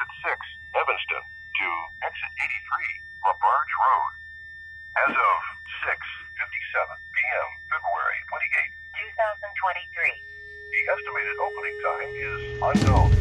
[0.00, 0.40] exit 6,
[0.80, 1.68] Evanston, to
[2.00, 4.12] exit 83, LaBarge Road.
[4.96, 5.38] As of
[5.84, 10.24] 6:57 p.m., February 28, 2023.
[10.72, 13.12] the estimated opening time is unknown.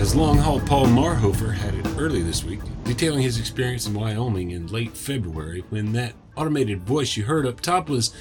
[0.00, 4.52] As long haul Paul Marhofer had it early this week, detailing his experience in Wyoming
[4.52, 8.14] in late February when that automated voice you heard up top was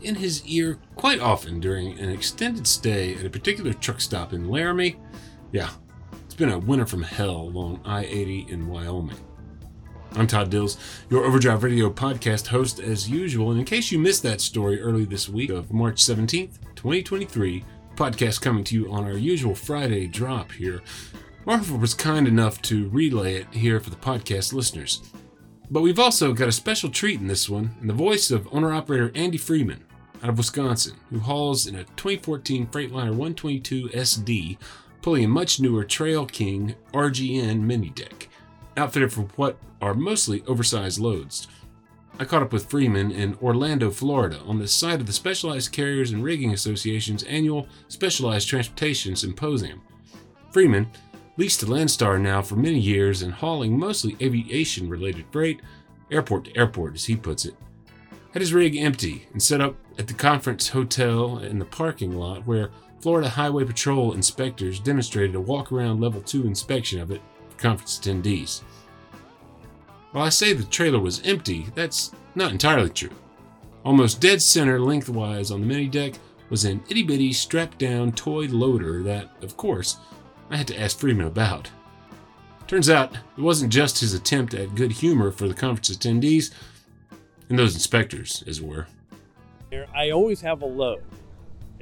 [0.00, 4.48] in his ear quite often during an extended stay at a particular truck stop in
[4.48, 4.96] Laramie.
[5.52, 5.68] Yeah,
[6.24, 9.20] it's been a winter from hell along I 80 in Wyoming.
[10.12, 10.78] I'm Todd Dills,
[11.10, 13.50] your Overdrive Radio podcast host as usual.
[13.50, 17.62] And in case you missed that story early this week of March 17th, 2023,
[17.94, 20.80] podcast coming to you on our usual Friday drop here.
[21.48, 25.00] Marvel was kind enough to relay it here for the podcast listeners.
[25.70, 28.70] But we've also got a special treat in this one in the voice of owner
[28.70, 29.82] operator Andy Freeman
[30.22, 34.58] out of Wisconsin, who hauls in a 2014 Freightliner 122 SD,
[35.00, 38.28] pulling a much newer Trail King RGN mini deck,
[38.76, 41.48] outfitted for what are mostly oversized loads.
[42.18, 46.10] I caught up with Freeman in Orlando, Florida, on the site of the Specialized Carriers
[46.10, 49.80] and Rigging Association's annual Specialized Transportation Symposium.
[50.50, 50.90] Freeman,
[51.38, 55.60] leased to Landstar now for many years and hauling mostly aviation related freight,
[56.10, 57.54] airport to airport as he puts it,
[58.32, 62.44] had his rig empty and set up at the conference hotel in the parking lot
[62.44, 67.56] where Florida Highway Patrol inspectors demonstrated a walk around level 2 inspection of it for
[67.56, 68.62] conference attendees.
[70.10, 73.10] While I say the trailer was empty, that's not entirely true.
[73.84, 76.14] Almost dead center lengthwise on the mini deck
[76.50, 79.98] was an itty bitty strapped down toy loader that, of course,
[80.50, 81.70] I had to ask Freeman about.
[82.66, 86.52] Turns out it wasn't just his attempt at good humor for the conference attendees
[87.48, 88.86] and those inspectors, as it were.
[89.94, 91.02] I always have a load.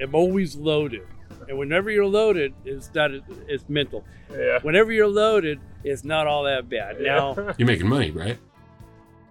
[0.01, 1.07] I'm always loaded.
[1.49, 3.11] And whenever you're loaded, it's not
[3.49, 4.05] it's mental.
[4.33, 4.59] Yeah.
[4.63, 7.01] Whenever you're loaded, it's not all that bad.
[7.01, 8.39] Now, You're making money, right?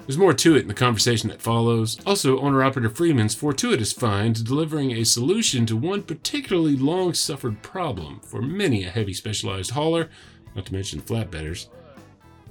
[0.05, 1.97] There's more to it in the conversation that follows.
[2.05, 8.19] Also, owner operator Freeman's fortuitous find delivering a solution to one particularly long suffered problem
[8.19, 10.09] for many a heavy specialized hauler,
[10.55, 11.67] not to mention flatbedders,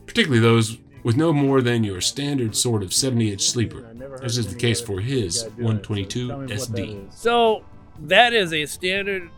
[0.04, 3.86] particularly those with no more than your standard sort of 70 inch sleeper,
[4.20, 7.14] as is the case for his 122 SD.
[7.14, 7.62] so
[8.00, 9.30] that is a standard,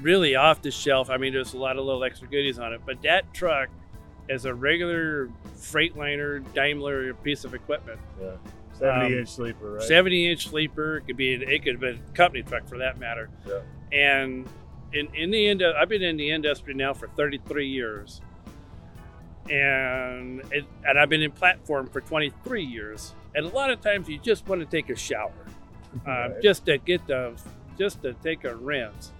[0.00, 1.08] really off the shelf.
[1.08, 3.68] I mean, there's a lot of little extra goodies on it, but that truck
[4.28, 7.98] is a regular Freightliner Daimler piece of equipment.
[8.20, 8.32] Yeah.
[8.78, 9.82] 70 Um, inch sleeper, right?
[9.82, 12.78] 70 inch sleeper it could be an, it could have been a company truck for
[12.78, 13.60] that matter Yeah.
[13.92, 14.48] and
[14.92, 18.20] in, in the end i've been in the industry now for 33 years
[19.50, 24.08] and it, and i've been in platform for 23 years and a lot of times
[24.08, 25.30] you just want to take a shower
[26.06, 26.42] uh, Right.
[26.42, 27.34] just to get the
[27.78, 29.12] just to take a rinse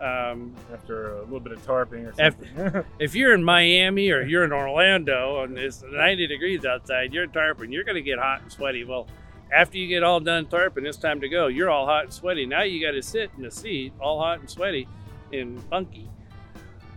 [0.00, 2.84] um, After a little bit of tarping or something.
[2.98, 7.72] if you're in Miami or you're in Orlando and it's 90 degrees outside, you're tarping,
[7.72, 8.84] you're going to get hot and sweaty.
[8.84, 9.06] Well,
[9.52, 11.46] after you get all done tarping, it's time to go.
[11.46, 12.46] You're all hot and sweaty.
[12.46, 14.88] Now you got to sit in the seat, all hot and sweaty
[15.32, 16.08] and funky,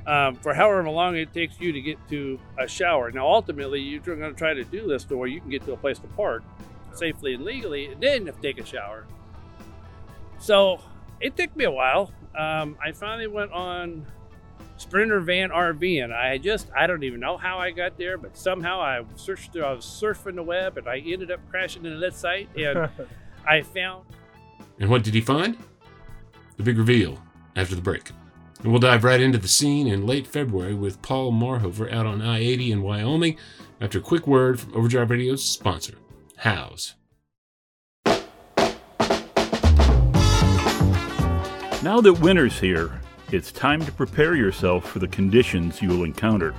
[0.07, 3.11] um, for however long it takes you to get to a shower.
[3.11, 5.73] Now, ultimately, you're going to try to do this to where you can get to
[5.73, 6.43] a place to park
[6.93, 9.05] safely and legally, and then take a shower.
[10.39, 10.79] So
[11.19, 12.11] it took me a while.
[12.37, 14.05] Um, I finally went on
[14.77, 18.37] Sprinter Van RV, and I just I don't even know how I got there, but
[18.37, 21.99] somehow I searched through, I was surfing the web, and I ended up crashing into
[21.99, 22.89] that site, and
[23.45, 24.05] I found
[24.79, 25.57] And what did he find?
[26.57, 27.19] The big reveal
[27.55, 28.11] after the break.
[28.61, 32.21] And we'll dive right into the scene in late February with Paul Marhofer out on
[32.21, 33.37] I 80 in Wyoming
[33.79, 35.95] after a quick word from Overdrive Radio's sponsor,
[36.37, 36.95] Howes.
[41.81, 42.99] Now that winter's here,
[43.31, 46.53] it's time to prepare yourself for the conditions you'll encounter.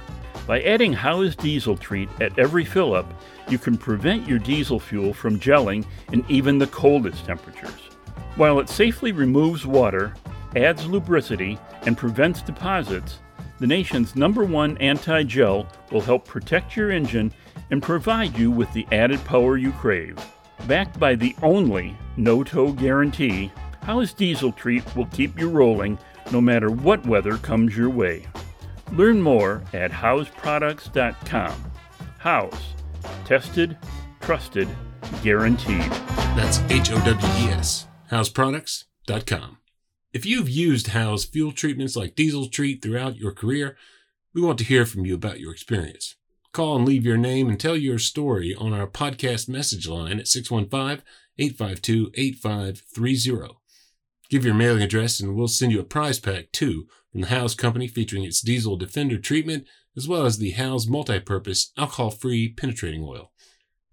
[0.47, 3.13] By adding Howe's Diesel Treat at every fill up,
[3.47, 7.91] you can prevent your diesel fuel from gelling in even the coldest temperatures.
[8.37, 10.15] While it safely removes water,
[10.57, 13.19] adds lubricity, and prevents deposits,
[13.59, 17.31] the nation's number one anti gel will help protect your engine
[17.71, 20.17] and provide you with the added power you crave.
[20.67, 25.99] Backed by the only no tow guarantee, Howe's Diesel Treat will keep you rolling
[26.33, 28.27] no matter what weather comes your way.
[28.93, 31.73] Learn more at howesproducts.com.
[32.19, 32.75] Howes.
[33.25, 33.79] Tested,
[34.21, 34.69] trusted,
[35.23, 35.91] guaranteed.
[36.37, 37.87] That's H O W E S.
[38.11, 39.59] HowesProducts.com.
[40.13, 43.77] If you've used Howe's fuel treatments like Diesel Treat throughout your career,
[44.35, 46.17] we want to hear from you about your experience.
[46.53, 50.27] Call and leave your name and tell your story on our podcast message line at
[50.27, 51.05] 615
[51.39, 53.60] 852 8530.
[54.31, 57.55] Give your mailing address and we'll send you a prize pack too from the Howes
[57.55, 59.67] Company featuring its diesel defender treatment
[59.97, 63.33] as well as the Howes multi-purpose alcohol-free penetrating oil.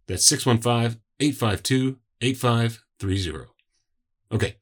[0.07, 3.51] That's 615 852 8530.
[4.31, 4.57] Okay,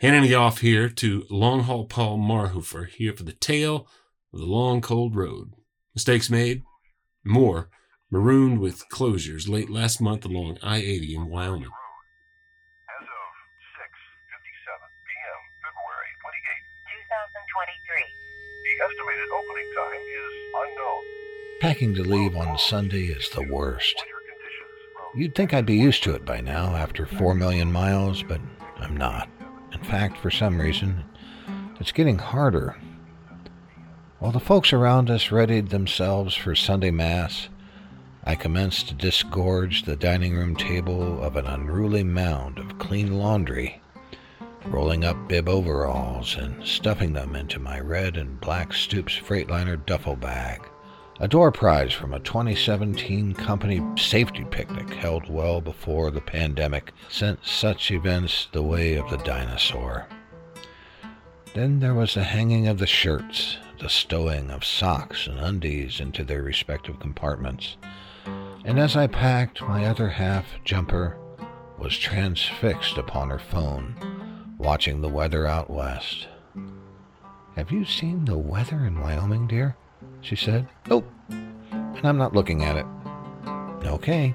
[0.00, 3.88] handing it off here to Long Haul Paul Marhofer here for the tale
[4.32, 5.52] of the long cold road.
[5.94, 6.62] Mistakes made,
[7.24, 7.68] more
[8.10, 11.68] marooned with closures late last month along I 80 in Wyoming.
[11.68, 13.32] As of
[13.76, 16.64] 6:57 p.m., February 28,
[17.04, 18.08] 2023.
[18.64, 21.02] The estimated opening time is unknown.
[21.60, 24.04] Packing to leave on Sunday is the worst.
[25.16, 28.40] You'd think I'd be used to it by now after 4 million miles, but
[28.76, 29.28] I'm not.
[29.72, 31.02] In fact, for some reason,
[31.80, 32.76] it's getting harder.
[34.20, 37.48] While the folks around us readied themselves for Sunday Mass,
[38.22, 43.82] I commenced to disgorge the dining room table of an unruly mound of clean laundry,
[44.66, 50.14] rolling up bib overalls and stuffing them into my red and black Stoops Freightliner duffel
[50.14, 50.60] bag.
[51.20, 57.44] A door prize from a 2017 company safety picnic held well before the pandemic sent
[57.44, 60.06] such events the way of the dinosaur.
[61.54, 66.22] Then there was the hanging of the shirts, the stowing of socks and undies into
[66.22, 67.76] their respective compartments.
[68.64, 71.16] And as I packed, my other half jumper
[71.78, 76.28] was transfixed upon her phone, watching the weather out west.
[77.56, 79.76] Have you seen the weather in Wyoming, dear?
[80.20, 80.68] She said.
[80.88, 81.10] Nope.
[81.28, 82.86] And I'm not looking at it.
[83.84, 84.34] Okay.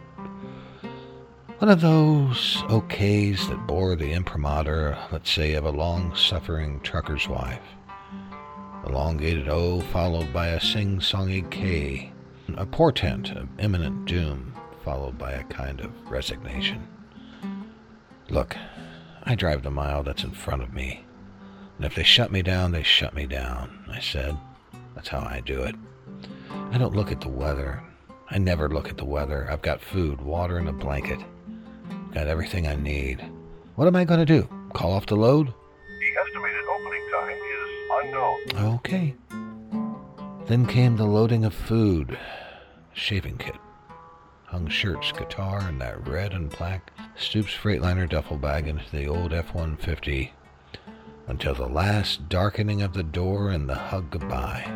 [1.59, 7.29] One of those okays that bore the imprimatur, let's say, of a long suffering trucker's
[7.29, 7.61] wife.
[8.85, 12.11] Elongated O followed by a sing songy K.
[12.57, 14.53] A portent of imminent doom
[14.83, 16.85] followed by a kind of resignation.
[18.29, 18.57] Look,
[19.23, 21.05] I drive the mile that's in front of me.
[21.77, 24.37] And if they shut me down, they shut me down, I said.
[24.95, 25.75] That's how I do it.
[26.71, 27.83] I don't look at the weather.
[28.29, 29.47] I never look at the weather.
[29.51, 31.19] I've got food, water, and a blanket.
[32.13, 33.23] Got everything I need.
[33.75, 34.47] What am I going to do?
[34.73, 35.47] Call off the load?
[35.47, 38.75] the estimated opening time is unknown.
[38.75, 39.15] Okay.
[40.47, 42.17] Then came the loading of food,
[42.93, 43.55] shaving kit,
[44.45, 49.33] hung shirts, guitar, and that red and black Stoops Freightliner duffel bag into the old
[49.33, 50.33] F 150
[51.27, 54.69] until the last darkening of the door and the hug goodbye.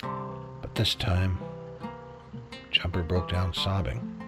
[0.00, 1.38] But this time,
[2.70, 4.22] Jumper broke down sobbing.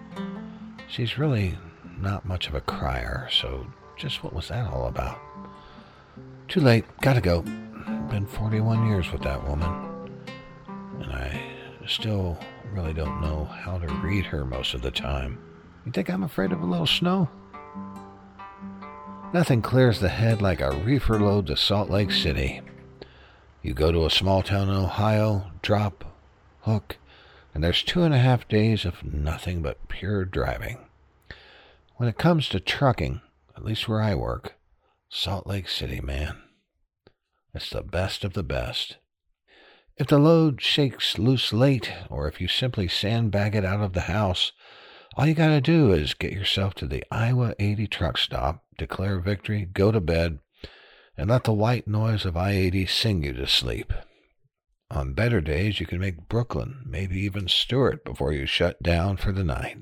[0.87, 1.57] She's really
[1.99, 3.65] not much of a crier, so
[3.97, 5.19] just what was that all about?
[6.47, 7.41] Too late, gotta go.
[7.41, 9.69] Been 41 years with that woman,
[10.99, 11.41] and I
[11.87, 12.37] still
[12.73, 15.39] really don't know how to read her most of the time.
[15.85, 17.29] You think I'm afraid of a little snow?
[19.33, 22.61] Nothing clears the head like a reefer load to Salt Lake City.
[23.63, 26.05] You go to a small town in Ohio, drop,
[26.61, 26.97] hook,
[27.51, 30.77] and there's two and a half days of nothing but pure driving.
[31.95, 33.21] When it comes to trucking,
[33.57, 34.53] at least where I work,
[35.09, 36.37] Salt Lake City, man.
[37.55, 38.97] It's the best of the best.
[39.97, 44.01] If the load shakes loose late, or if you simply sandbag it out of the
[44.01, 44.51] house,
[45.15, 49.65] all you gotta do is get yourself to the Iowa 80 truck stop, declare victory,
[49.65, 50.39] go to bed,
[51.17, 53.93] and let the white noise of I 80 sing you to sleep.
[54.89, 59.31] On better days, you can make Brooklyn, maybe even Stuart, before you shut down for
[59.31, 59.77] the night.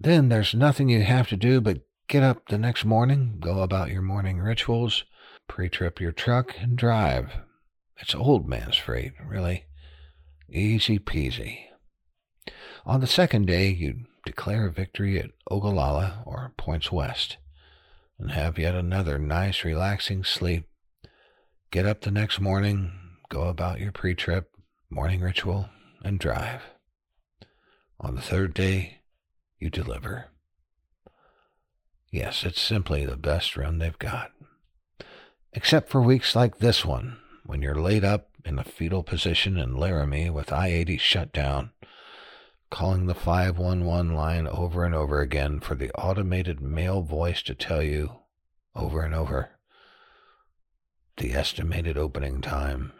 [0.00, 3.90] Then there's nothing you have to do but get up the next morning, go about
[3.90, 5.04] your morning rituals,
[5.48, 7.32] pre trip your truck, and drive.
[8.00, 9.64] It's old man's freight, really.
[10.50, 11.64] Easy peasy.
[12.86, 17.36] On the second day, you declare victory at Ogallala or Points West
[18.18, 20.64] and have yet another nice, relaxing sleep.
[21.70, 22.92] Get up the next morning,
[23.28, 24.50] go about your pre trip,
[24.90, 25.68] morning ritual,
[26.02, 26.62] and drive.
[28.00, 28.98] On the third day,
[29.58, 30.26] you deliver.
[32.10, 34.30] Yes, it's simply the best run they've got.
[35.52, 39.76] Except for weeks like this one, when you're laid up in a fetal position in
[39.76, 41.70] Laramie with I 80 shut down,
[42.70, 47.82] calling the 511 line over and over again for the automated male voice to tell
[47.82, 48.20] you,
[48.74, 49.50] over and over,
[51.16, 52.92] the estimated opening time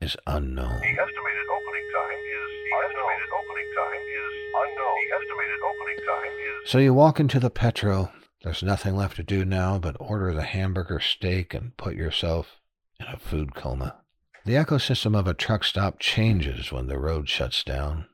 [0.00, 0.80] is unknown.
[0.80, 4.96] The estimated opening time is the estimated opening time is unknown.
[4.98, 6.32] The estimated opening time
[6.64, 8.12] is So you walk into the Petro.
[8.42, 12.60] There's nothing left to do now but order the hamburger steak and put yourself
[12.98, 13.96] in a food coma.
[14.44, 18.06] The ecosystem of a truck stop changes when the road shuts down.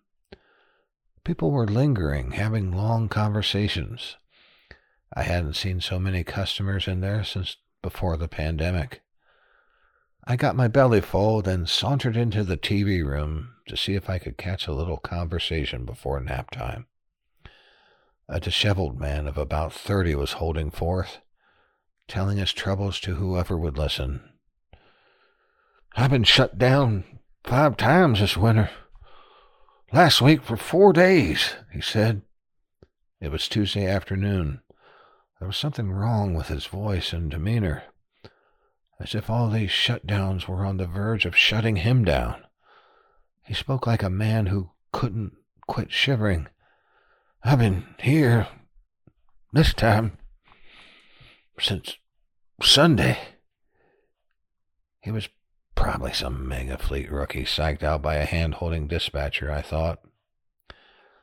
[1.25, 4.17] People were lingering, having long conversations.
[5.15, 9.03] I hadn't seen so many customers in there since before the pandemic.
[10.25, 14.19] I got my belly full, then sauntered into the TV room to see if I
[14.19, 16.87] could catch a little conversation before nap time.
[18.29, 21.21] A disheveled man of about thirty was holding forth,
[22.09, 24.21] telling his troubles to whoever would listen.
[25.97, 27.05] I've been shut down
[27.45, 28.71] five times this winter.
[29.91, 32.21] Last week for four days, he said.
[33.23, 34.61] It was Tuesday afternoon.
[35.39, 37.85] There was something wrong with his voice and demeanor,
[39.01, 42.45] as if all these shutdowns were on the verge of shutting him down.
[43.47, 45.33] He spoke like a man who couldn't
[45.67, 46.49] quit shivering.
[47.43, 48.47] I've been here
[49.55, 50.19] this time
[51.59, 51.97] since
[52.61, 53.19] Sunday.
[55.01, 55.31] He was
[55.79, 60.01] probably some mega fleet rookie psyched out by a hand holding dispatcher, I thought.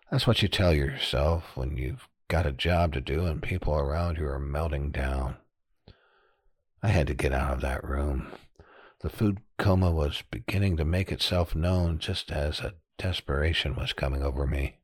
[0.09, 4.17] That's what you tell yourself when you've got a job to do and people around
[4.17, 5.35] you are melting down.
[6.81, 8.31] I had to get out of that room.
[9.01, 14.23] The food coma was beginning to make itself known just as a desperation was coming
[14.23, 14.77] over me.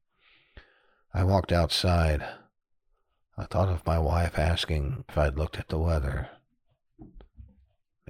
[1.13, 2.25] I walked outside.
[3.37, 6.29] I thought of my wife asking if I'd looked at the weather.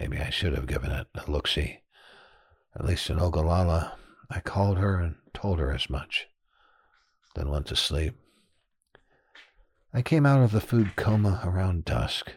[0.02, 1.82] Maybe I should have given it a look see.
[2.76, 4.00] At least in Ogallala,
[4.32, 6.28] I called her and told her as much,
[7.36, 8.16] then went to sleep.
[9.94, 12.32] I came out of the food coma around dusk.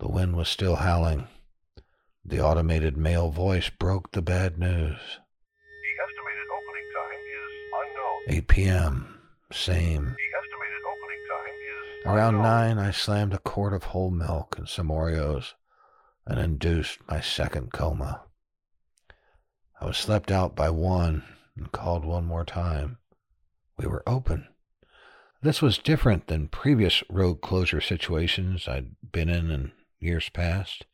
[0.00, 1.28] The wind was still howling.
[2.26, 5.00] The automated male voice broke the bad news.
[5.00, 8.36] The estimated opening time is unknown.
[8.36, 9.18] 8 p.m.
[9.50, 10.04] Same.
[10.04, 12.76] The estimated opening time is Around unknown.
[12.76, 15.54] nine, I slammed a quart of whole milk and some Oreos
[16.30, 18.22] and induced my second coma.
[19.80, 21.24] I was slept out by one
[21.56, 22.98] and called one more time.
[23.76, 24.46] We were open.
[25.42, 30.86] This was different than previous road closure situations I'd been in in years past.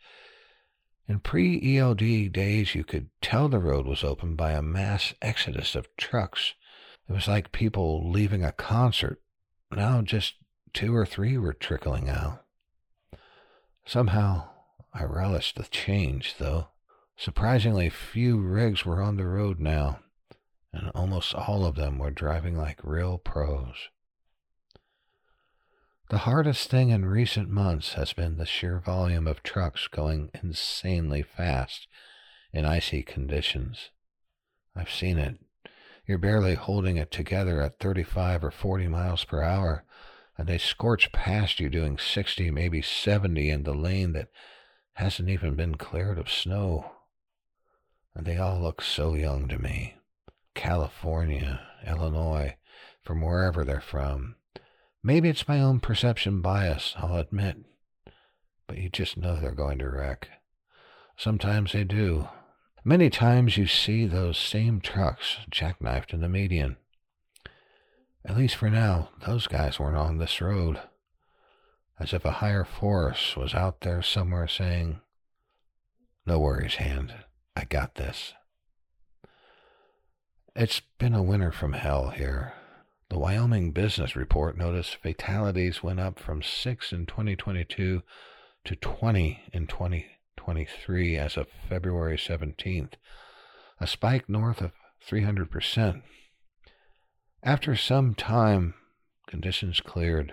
[1.07, 5.75] In pre ELD days, you could tell the road was open by a mass exodus
[5.75, 6.55] of trucks.
[7.11, 9.21] It was like people leaving a concert.
[9.71, 10.37] Now just
[10.73, 12.43] two or three were trickling out.
[13.85, 14.49] Somehow,
[14.99, 16.69] I relished the change, though.
[17.19, 20.01] Surprisingly few rigs were on the road now,
[20.73, 23.91] and almost all of them were driving like real pros.
[26.09, 31.21] The hardest thing in recent months has been the sheer volume of trucks going insanely
[31.21, 31.89] fast
[32.55, 33.91] in icy conditions.
[34.75, 35.37] I've seen it.
[36.07, 39.85] You're barely holding it together at 35 or 40 miles per hour,
[40.39, 44.29] and they scorch past you doing 60, maybe 70 in the lane that
[44.97, 46.93] hasn't even been cleared of snow.
[48.15, 49.95] And they all look so young to me.
[50.55, 52.57] California, Illinois,
[53.03, 54.37] from wherever they're from.
[55.03, 57.59] Maybe it's my own perception bias, I'll admit.
[58.67, 60.29] But you just know they're going to wreck.
[61.17, 62.29] Sometimes they do.
[62.83, 66.77] Many times you see those same trucks jackknifed in the median.
[68.25, 70.81] At least for now, those guys weren't on this road.
[71.99, 75.01] As if a higher force was out there somewhere saying,
[76.27, 77.15] No worries, hand.
[77.57, 78.35] I got this.
[80.55, 82.55] It's been a winter from hell here.
[83.09, 88.03] The Wyoming Business Report noticed fatalities went up from 6 in 2022
[88.65, 92.95] to 20 in 2023 as of February 17th,
[93.81, 94.73] a spike north of
[95.09, 96.03] 300%.
[97.43, 98.75] After some time,
[99.29, 100.33] conditions cleared,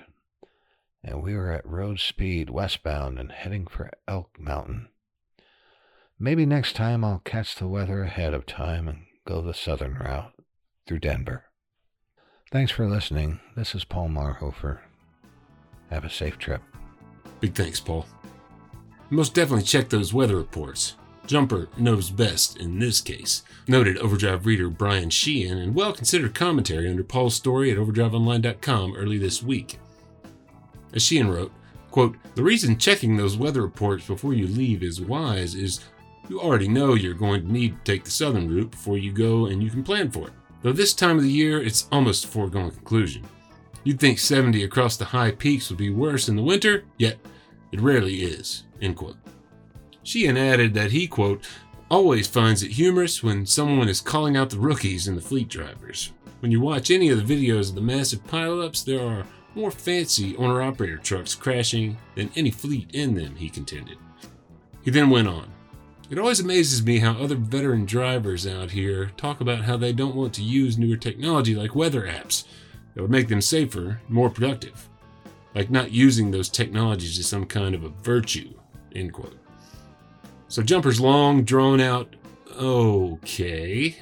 [1.04, 4.88] and we were at road speed westbound and heading for Elk Mountain.
[6.18, 10.34] Maybe next time I'll catch the weather ahead of time and go the southern route
[10.88, 11.46] through Denver.
[12.52, 13.40] Thanks for listening.
[13.56, 14.80] This is Paul Marhofer.
[15.90, 16.62] Have a safe trip.
[17.40, 18.06] Big thanks, Paul.
[19.10, 20.96] Most definitely check those weather reports.
[21.26, 23.44] Jumper knows best in this case.
[23.68, 29.18] Noted Overdrive reader Brian Sheehan and well considered commentary under Paul's story at overdriveonline.com early
[29.18, 29.80] this week.
[30.94, 31.52] As Sheehan wrote,
[31.92, 35.82] quote, The reason checking those weather reports before you leave is wise is
[36.30, 39.48] you already know you're going to need to take the southern route before you go
[39.48, 40.34] and you can plan for it.
[40.62, 43.24] Though this time of the year, it's almost a foregone conclusion.
[43.84, 47.18] You'd think 70 across the high peaks would be worse in the winter, yet
[47.74, 48.64] it rarely is.
[48.82, 49.18] End quote.
[50.04, 51.46] Sheehan added that he, quote,
[51.92, 56.14] always finds it humorous when someone is calling out the rookies and the fleet drivers.
[56.40, 60.36] When you watch any of the videos of the massive pileups, there are more fancy
[60.38, 63.98] owner operator trucks crashing than any fleet in them, he contended.
[64.84, 65.50] He then went on,
[66.10, 70.16] It always amazes me how other veteran drivers out here talk about how they don't
[70.16, 72.44] want to use newer technology like weather apps
[72.94, 74.90] that would make them safer more productive.
[75.56, 78.54] Like not using those technologies is some kind of a virtue.
[78.96, 79.38] End quote.
[80.48, 82.16] So Jumper's long, drawn out,
[82.56, 83.98] okay.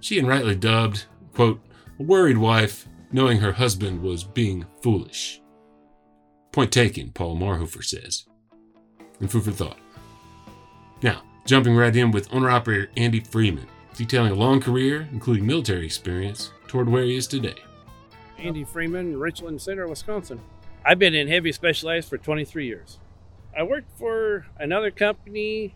[0.00, 1.60] Sheehan rightly dubbed, quote,
[1.98, 5.40] a worried wife knowing her husband was being foolish.
[6.52, 8.26] Point taken, Paul Marhofer says.
[9.20, 9.78] And food for thought.
[11.02, 15.84] Now, jumping right in with owner operator Andy Freeman, detailing a long career, including military
[15.84, 17.56] experience, toward where he is today.
[18.38, 20.40] Andy Freeman, Richland Center, Wisconsin.
[20.84, 22.98] I've been in heavy specialized for 23 years.
[23.56, 25.74] I worked for another company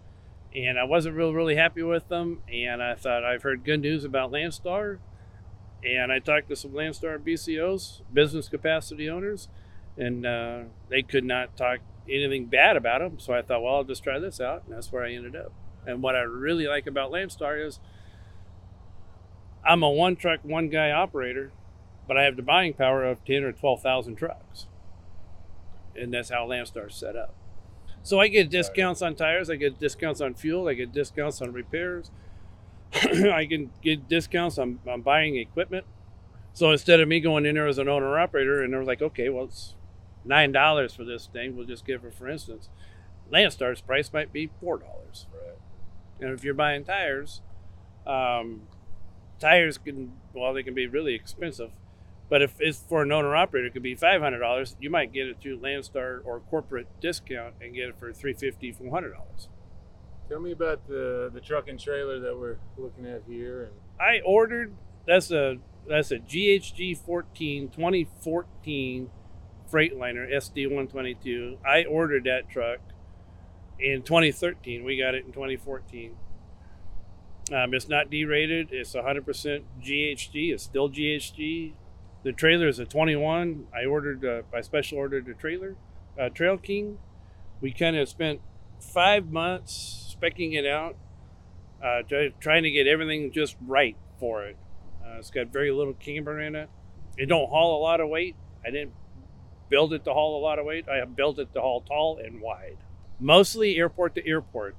[0.54, 4.04] and I wasn't real really happy with them and I thought I've heard good news
[4.04, 4.98] about Landstar
[5.84, 9.48] and I talked to some Landstar BCOs, business capacity owners,
[9.96, 13.18] and uh, they could not talk anything bad about them.
[13.18, 15.52] So I thought, well, I'll just try this out, and that's where I ended up.
[15.86, 17.80] And what I really like about Landstar is
[19.64, 21.52] I'm a one truck, one guy operator,
[22.06, 24.66] but I have the buying power of 10 or 12,000 trucks.
[25.94, 27.34] And that's how Landstar's set up.
[28.02, 31.52] So I get discounts on tires, I get discounts on fuel, I get discounts on
[31.52, 32.10] repairs.
[33.32, 35.86] I can get discounts on, on buying equipment.
[36.52, 39.28] So instead of me going in there as an owner operator and they're like, okay,
[39.28, 39.74] well, it's
[40.24, 42.68] nine dollars for this thing, we'll just give it for instance.
[43.32, 45.26] Landstar's price might be four dollars.
[45.32, 45.56] Right.
[46.20, 47.40] And if you're buying tires,
[48.06, 48.62] um,
[49.38, 51.70] tires can well they can be really expensive.
[52.28, 54.76] But if it's for an owner operator, it could be five hundred dollars.
[54.80, 58.72] You might get it through Landstar or corporate discount and get it for three fifty,
[58.72, 59.48] four hundred dollars.
[60.28, 64.20] Tell me about the the truck and trailer that we're looking at here, and I
[64.24, 64.72] ordered
[65.06, 69.10] that's a that's a GHG 14 2014
[69.70, 71.58] Freightliner SD 122.
[71.66, 72.78] I ordered that truck
[73.80, 74.84] in 2013.
[74.84, 76.14] We got it in 2014.
[77.52, 78.68] Um, it's not derated.
[78.70, 80.52] It's 100% GHG.
[80.52, 81.72] It's still GHG.
[82.22, 83.66] The trailer is a 21.
[83.74, 84.24] I ordered.
[84.24, 85.74] Uh, I special ordered a trailer,
[86.20, 86.98] uh, Trail King.
[87.60, 88.40] We kind of spent
[88.78, 90.96] five months specking it out,
[91.82, 92.02] uh,
[92.40, 94.56] trying to get everything just right for it.
[95.04, 96.68] Uh, it's got very little camber in it.
[97.16, 98.36] It don't haul a lot of weight.
[98.64, 98.92] I didn't
[99.68, 100.88] build it to haul a lot of weight.
[100.88, 102.78] I built it to haul tall and wide,
[103.18, 104.76] mostly airport to airport.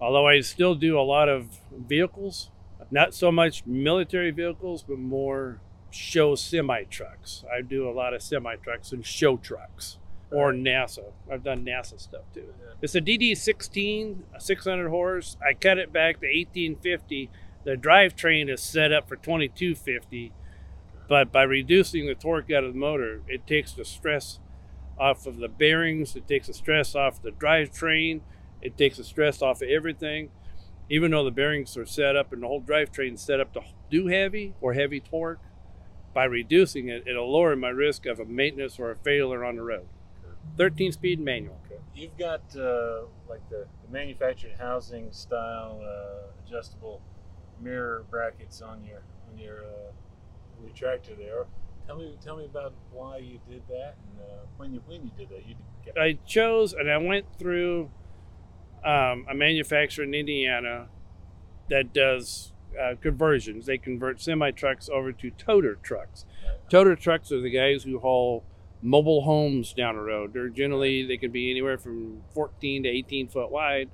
[0.00, 2.50] Although I still do a lot of vehicles,
[2.90, 7.44] not so much military vehicles, but more show semi trucks.
[7.50, 9.98] I do a lot of semi trucks and show trucks
[10.32, 11.12] or NASA.
[11.30, 12.54] I've done NASA stuff too.
[12.80, 15.36] It's a DD16, a 600 horse.
[15.46, 17.30] I cut it back to 1850.
[17.64, 20.32] The drivetrain is set up for 2250,
[21.08, 24.40] but by reducing the torque out of the motor, it takes the stress
[24.98, 26.16] off of the bearings.
[26.16, 28.22] It takes the stress off the drivetrain.
[28.60, 30.30] It takes the stress off of everything.
[30.90, 33.62] Even though the bearings are set up and the whole drivetrain is set up to
[33.90, 35.40] do heavy or heavy torque,
[36.14, 39.62] by reducing it, it'll lower my risk of a maintenance or a failure on the
[39.62, 39.86] road.
[40.56, 41.58] 13 speed manual.
[41.94, 47.00] you've got uh, like the, the manufactured housing style uh, adjustable
[47.60, 49.92] mirror brackets on your on your uh,
[50.62, 51.46] your tractor there.
[51.86, 55.10] Tell me tell me about why you did that and uh, when you when you
[55.16, 55.46] did that.
[55.46, 57.90] You did, I chose and I went through
[58.84, 60.88] um, a manufacturer in Indiana
[61.70, 63.66] that does uh, conversions.
[63.66, 66.24] They convert semi trucks over to toter trucks.
[66.70, 68.44] Toter trucks are the guys who haul
[68.82, 70.32] mobile homes down the road.
[70.34, 73.88] They're generally they can be anywhere from 14 to 18 foot wide.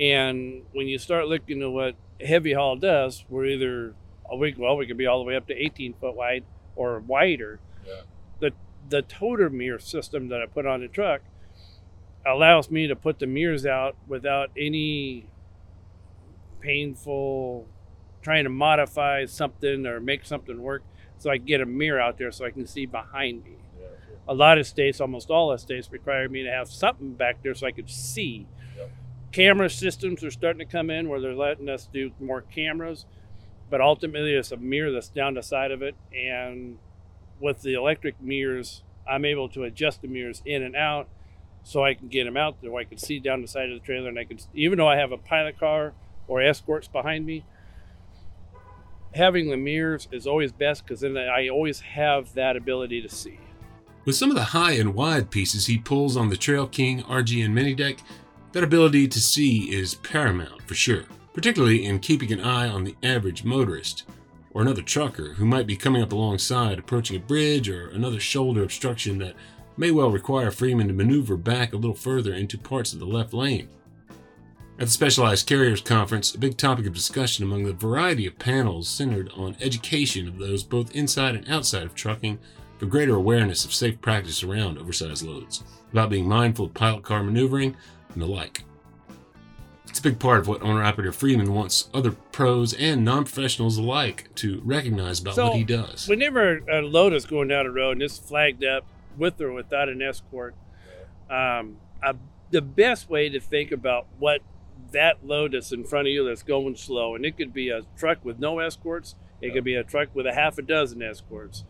[0.00, 3.94] And when you start looking at what heavy haul does, we're either
[4.28, 7.00] a week well we could be all the way up to 18 foot wide or
[7.00, 7.60] wider.
[7.86, 8.02] Yeah.
[8.40, 8.52] The
[8.88, 11.20] the toter mirror system that I put on the truck
[12.24, 15.26] allows me to put the mirrors out without any
[16.60, 17.66] painful
[18.22, 20.82] trying to modify something or make something work
[21.18, 23.56] so I can get a mirror out there so I can see behind me.
[24.28, 27.66] A lot of states, almost all states, require me to have something back there so
[27.66, 28.46] I could see.
[28.76, 28.90] Yep.
[29.32, 33.04] Camera systems are starting to come in where they're letting us do more cameras,
[33.68, 35.96] but ultimately it's a mirror that's down the side of it.
[36.16, 36.78] And
[37.40, 41.08] with the electric mirrors, I'm able to adjust the mirrors in and out
[41.64, 42.74] so I can get them out there.
[42.76, 44.96] I can see down the side of the trailer, and I can, even though I
[44.96, 45.94] have a pilot car
[46.28, 47.44] or escorts behind me,
[49.14, 53.38] having the mirrors is always best because then I always have that ability to see.
[54.04, 57.52] With some of the high and wide pieces he pulls on the Trail King RGN
[57.52, 57.98] mini deck,
[58.50, 62.96] that ability to see is paramount for sure, particularly in keeping an eye on the
[63.02, 64.02] average motorist
[64.50, 68.64] or another trucker who might be coming up alongside, approaching a bridge or another shoulder
[68.64, 69.36] obstruction that
[69.76, 73.32] may well require Freeman to maneuver back a little further into parts of the left
[73.32, 73.68] lane.
[74.80, 78.88] At the Specialized Carriers Conference, a big topic of discussion among the variety of panels
[78.88, 82.40] centered on education of those both inside and outside of trucking
[82.82, 87.22] for greater awareness of safe practice around oversized loads, about being mindful of pilot car
[87.22, 87.76] maneuvering,
[88.12, 88.64] and the like.
[89.86, 93.78] It's a big part of what owner operator Freeman wants other pros and non professionals
[93.78, 96.08] alike to recognize about So, what he does.
[96.08, 98.84] Whenever a load is going down the road and it's flagged up
[99.16, 100.56] with or without an escort,
[101.30, 102.14] um, uh,
[102.50, 104.40] the best way to think about what
[104.90, 107.82] that load that's in front of you that's going slow, and it could be a
[107.96, 111.62] truck with no escorts, it could be a truck with a half a dozen escorts.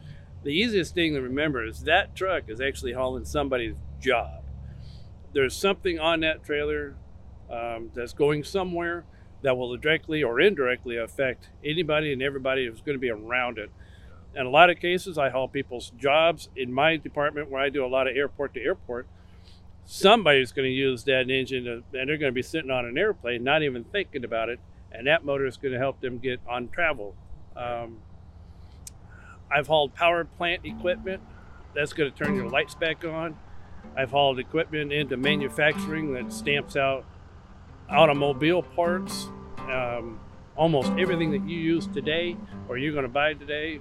[0.43, 4.43] The easiest thing to remember is that truck is actually hauling somebody's job.
[5.33, 6.97] There's something on that trailer
[7.51, 9.05] um, that's going somewhere
[9.43, 13.71] that will directly or indirectly affect anybody and everybody who's going to be around it.
[14.35, 17.85] In a lot of cases, I haul people's jobs in my department where I do
[17.85, 19.07] a lot of airport to airport.
[19.85, 22.97] Somebody's going to use that engine to, and they're going to be sitting on an
[22.97, 24.59] airplane, not even thinking about it,
[24.91, 27.15] and that motor is going to help them get on travel.
[27.57, 27.99] Um,
[29.53, 31.23] I've hauled power plant equipment
[31.75, 33.37] that's going to turn your lights back on.
[33.97, 37.05] I've hauled equipment into manufacturing that stamps out
[37.89, 39.29] automobile parts.
[39.59, 40.21] Um,
[40.57, 42.37] almost everything that you use today
[42.69, 43.81] or you're going to buy today,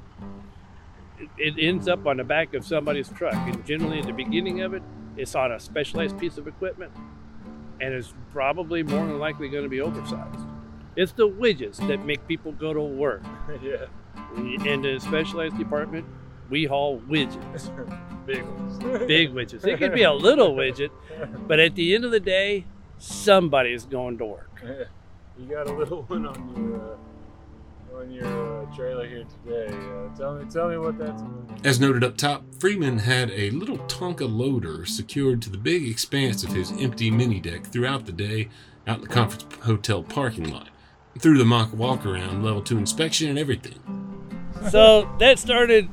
[1.20, 3.34] it, it ends up on the back of somebody's truck.
[3.34, 4.84] And generally, at the beginning of it,
[5.18, 6.92] it's on a specialized piece of equipment
[7.82, 10.46] and it's probably more than likely going to be oversized.
[10.96, 13.24] It's the widgets that make people go to work.
[13.64, 13.86] yeah.
[14.38, 16.06] In the specialized department,
[16.50, 17.70] we haul widgets,
[18.26, 18.78] Big ones.
[19.08, 19.66] big widgets.
[19.66, 20.92] It could be a little widget,
[21.48, 22.66] but at the end of the day,
[23.00, 24.62] somebody's going to work.
[25.40, 29.74] you got a little one on your uh, on your uh, trailer here today.
[29.74, 31.66] Uh, tell me, tell me what that's about.
[31.66, 36.44] As noted up top, Freeman had a little Tonka loader secured to the big expanse
[36.44, 38.50] of his empty mini deck throughout the day
[38.88, 40.70] out in the conference hotel parking lot.
[41.20, 44.11] Through the mock walk around, level 2 inspection, and everything.
[44.70, 45.90] So that started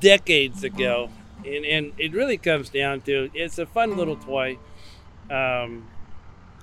[0.00, 1.10] decades ago
[1.44, 4.58] and, and it really comes down to it's a fun little toy.
[5.30, 5.88] Um,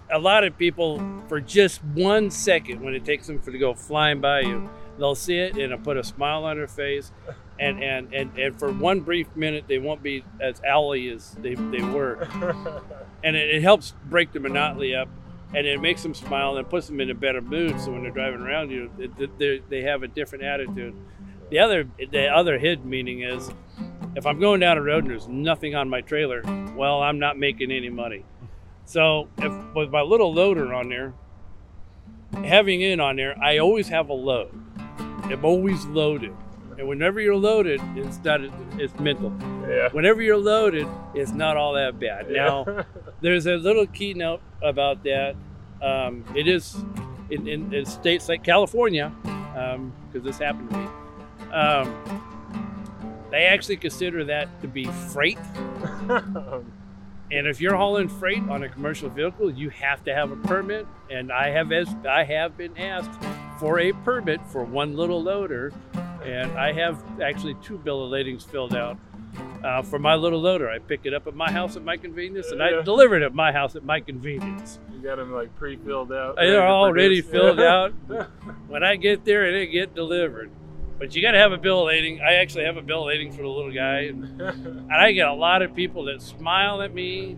[0.10, 3.74] a lot of people for just one second when it takes them for to go
[3.74, 7.12] flying by you they'll see it and it'll put a smile on their face.
[7.60, 11.56] And and, and, and for one brief minute they won't be as owly as they,
[11.56, 12.28] they were.
[13.24, 15.10] And it, it helps break the monotony up
[15.56, 17.80] and it makes them smile and puts them in a better mood.
[17.82, 20.96] So when they're driving around you they, they have a different attitude
[21.50, 23.50] the other the other hidden meaning is
[24.16, 26.42] if I'm going down a road and there's nothing on my trailer,
[26.76, 28.26] well, I'm not making any money.
[28.86, 31.14] So if with my little loader on there,
[32.44, 34.52] having it on there, I always have a load.
[35.24, 36.34] I'm always loaded.
[36.78, 38.42] And whenever you're loaded, it's not
[38.80, 39.34] it's mental.
[39.68, 39.90] yeah.
[39.92, 42.30] Whenever you're loaded, it's not all that bad.
[42.30, 42.86] Now
[43.22, 45.36] there's a little keynote about that.
[45.82, 46.76] Um, it is
[47.30, 50.88] in, in, in states like California, because this happened to me.
[51.54, 51.94] Um,
[53.32, 55.38] they actually consider that to be freight.
[57.30, 60.88] And if you're hauling freight on a commercial vehicle, you have to have a permit.
[61.10, 63.12] And I have as I have been asked
[63.60, 65.74] for a permit for one little loader,
[66.24, 68.98] and I have actually two bill of ladings filled out
[69.62, 70.70] uh, for my little loader.
[70.70, 72.82] I pick it up at my house at my convenience, and I Yeah.
[72.84, 74.80] deliver it at my house at my convenience.
[74.94, 76.38] you got them like pre-filled out.
[76.38, 77.30] They're already produce.
[77.30, 77.94] filled out.
[78.70, 80.50] When I get there, and it get delivered.
[81.00, 82.22] But you got to have a bill of lading.
[82.22, 85.28] I actually have a bill of lading for the little guy, and, and I get
[85.28, 87.38] a lot of people that smile at me.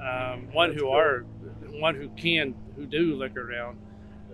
[0.00, 0.96] Um, one That's who cool.
[0.96, 1.24] are,
[1.72, 3.78] one who can, who do look around.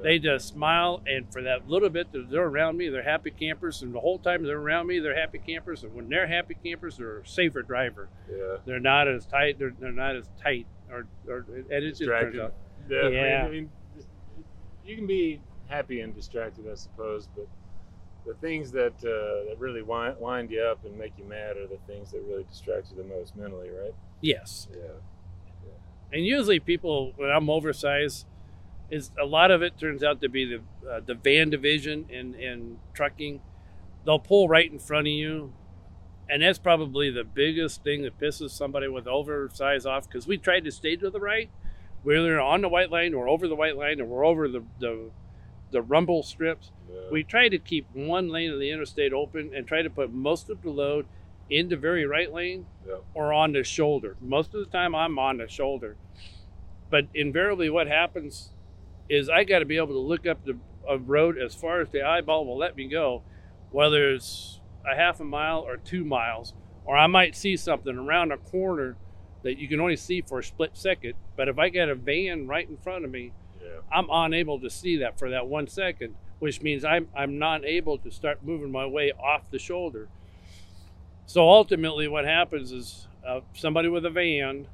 [0.03, 3.83] They just smile, and for that little bit that they're around me, they're happy campers,
[3.83, 5.83] and the whole time they're around me, they're happy campers.
[5.83, 8.09] And when they're happy campers, they're a safer driver.
[8.31, 8.57] yeah.
[8.65, 9.59] They're not as tight.
[9.59, 12.55] They're, they're not as tight, or, or and it just turns out.
[12.89, 13.09] Yeah.
[13.09, 13.45] Yeah.
[13.47, 13.71] I mean,
[14.87, 17.47] you can be happy and distracted, I suppose, but
[18.27, 21.67] the things that uh, that really wind, wind you up and make you mad are
[21.67, 23.95] the things that really distract you the most mentally, right?
[24.21, 24.69] Yes.
[24.73, 24.89] Yeah.
[26.13, 28.27] and usually people when i'm oversized
[28.91, 32.35] is a lot of it turns out to be the uh, the van division and
[32.35, 33.41] in trucking
[34.05, 35.53] they'll pull right in front of you
[36.29, 40.65] and that's probably the biggest thing that pisses somebody with oversized off because we tried
[40.65, 41.51] to stay to the right
[42.03, 44.63] whether we're on the white line or over the white line or we're over the
[44.81, 45.11] the,
[45.71, 47.01] the rumble strips Yeah.
[47.11, 50.51] we try to keep one lane of the interstate open and try to put most
[50.51, 51.07] of the load
[51.49, 52.97] in the very right lane Yeah.
[53.15, 54.17] or on the shoulder.
[54.21, 55.97] Most of the time, I'm on the shoulder.
[56.91, 58.53] But invariably, what happens
[59.09, 61.91] is I got to be able to look up the a road as far as
[61.91, 63.23] the eyeball will let me go,
[63.71, 66.55] whether it's a half a mile or two miles,
[66.85, 68.97] or I might see something around a corner
[69.43, 71.15] that you can only see for a split second.
[71.37, 73.81] But if I got a van right in front of me, Yeah.
[73.93, 77.99] I'm unable to see that for that one second, which means I'm I'm not able
[77.99, 80.09] to start moving my way off the shoulder.
[81.27, 84.67] So ultimately, what happens is uh, somebody with a van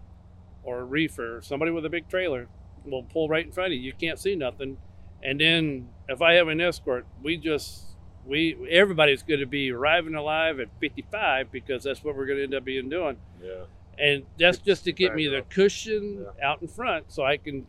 [0.62, 2.48] or a reefer, somebody with a big trailer,
[2.84, 3.80] will pull right in front of you.
[3.80, 4.78] You can't see nothing,
[5.22, 7.82] and then if I have an escort, we just
[8.26, 12.44] we everybody's going to be arriving alive at 55 because that's what we're going to
[12.44, 13.66] end up being doing Yeah.
[14.00, 17.68] and that's just to get me the cushion out in front so I can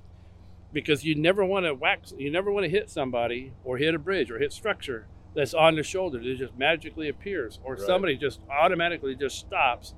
[0.74, 4.00] because you never want to wax you never want to hit somebody or hit a
[4.00, 6.20] bridge or hit structure that's on the shoulder.
[6.20, 7.82] That just magically appears or Right.
[7.82, 9.94] somebody just automatically just stops.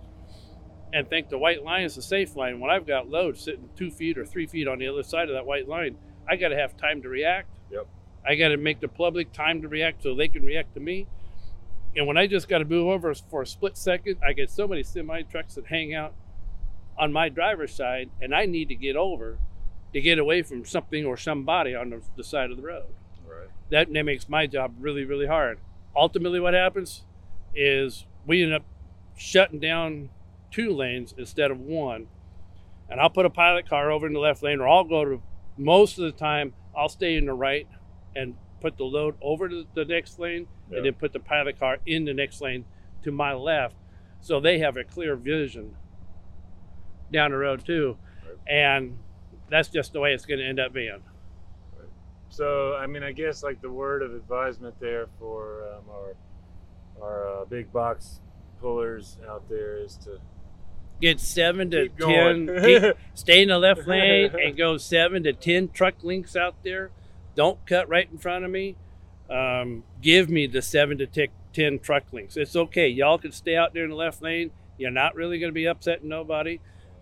[0.91, 2.59] And think the white line is the safe line.
[2.59, 5.35] When I've got loads sitting two feet or three feet on the other side of
[5.35, 7.49] that white line I got to have time to react.
[7.71, 7.87] Yep.
[8.27, 11.07] I got to make the public time to react so they can react to me.
[11.95, 14.67] And when I just got to move over for a split second, I get so
[14.67, 16.13] many semi trucks that hang out
[16.97, 19.39] on my driver's side, and I need to get over
[19.93, 22.85] to get away from something or somebody on the, the side of the road.
[23.27, 23.47] Right.
[23.71, 25.59] That, that makes my job really, really hard.
[25.95, 27.03] Ultimately, what happens
[27.55, 28.63] is we end up
[29.17, 30.09] shutting down
[30.51, 32.07] two lanes instead of one.
[32.89, 35.21] And I'll put a pilot car over in the left lane, or I'll go to
[35.57, 37.67] most of the time, I'll stay in the right
[38.15, 40.77] and put the load over to the next lane Yeah.
[40.77, 42.65] and then put the pilot car in the next lane
[43.03, 43.75] to my left
[44.21, 45.75] so they have a clear vision
[47.11, 47.97] down the road too
[48.27, 48.37] Right.
[48.53, 48.97] and
[49.49, 51.01] that's just the way it's going to end up being.
[52.29, 56.15] So, I mean, I guess like the word of advisement there for um, our
[57.01, 58.19] our uh, big box
[58.61, 60.19] pullers out there is to
[61.01, 65.69] get seven to ten keep- stay in the left lane and go seven to ten
[65.69, 66.91] truck links out there.
[67.35, 68.75] Don't cut right in front of me.
[69.29, 72.87] Um, give me the seven to tick, ten truck links it's okay.
[72.87, 74.51] Y'all can stay out there in the left lane.
[74.77, 76.59] You're not really going to be upsetting nobody.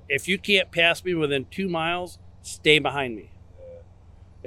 [0.09, 3.31] If you can't pass me within two miles stay behind me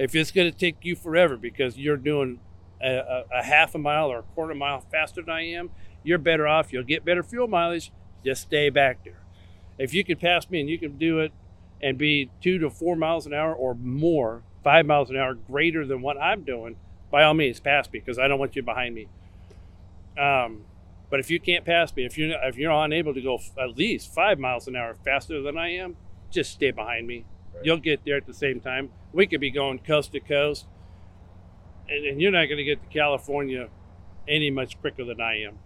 [0.01, 2.39] if it's going to take you forever because you're doing
[2.81, 5.69] a, a, a half a mile or a quarter mile faster than I am,
[6.03, 6.73] you're better off.
[6.73, 7.91] You'll get better fuel mileage.
[8.25, 9.21] Just stay back there.
[9.77, 11.31] If you can pass me and you can do it
[11.81, 15.85] and be two to four miles an hour or more, five miles an hour greater
[15.85, 16.77] than what I'm doing,
[17.11, 19.07] by all means, pass me because I don't want you behind me.
[20.17, 20.65] Um,
[21.11, 23.77] but if you can't pass me, if you're if you're unable to go f- at
[23.77, 25.97] least five miles an hour faster than I am,
[26.31, 27.25] just stay behind me.
[27.53, 27.65] Right.
[27.65, 28.89] You'll get there at the same time.
[29.13, 30.65] We could be going coast to coast,
[31.89, 33.69] and, and you're not going to get to California
[34.27, 35.59] any much quicker than I am.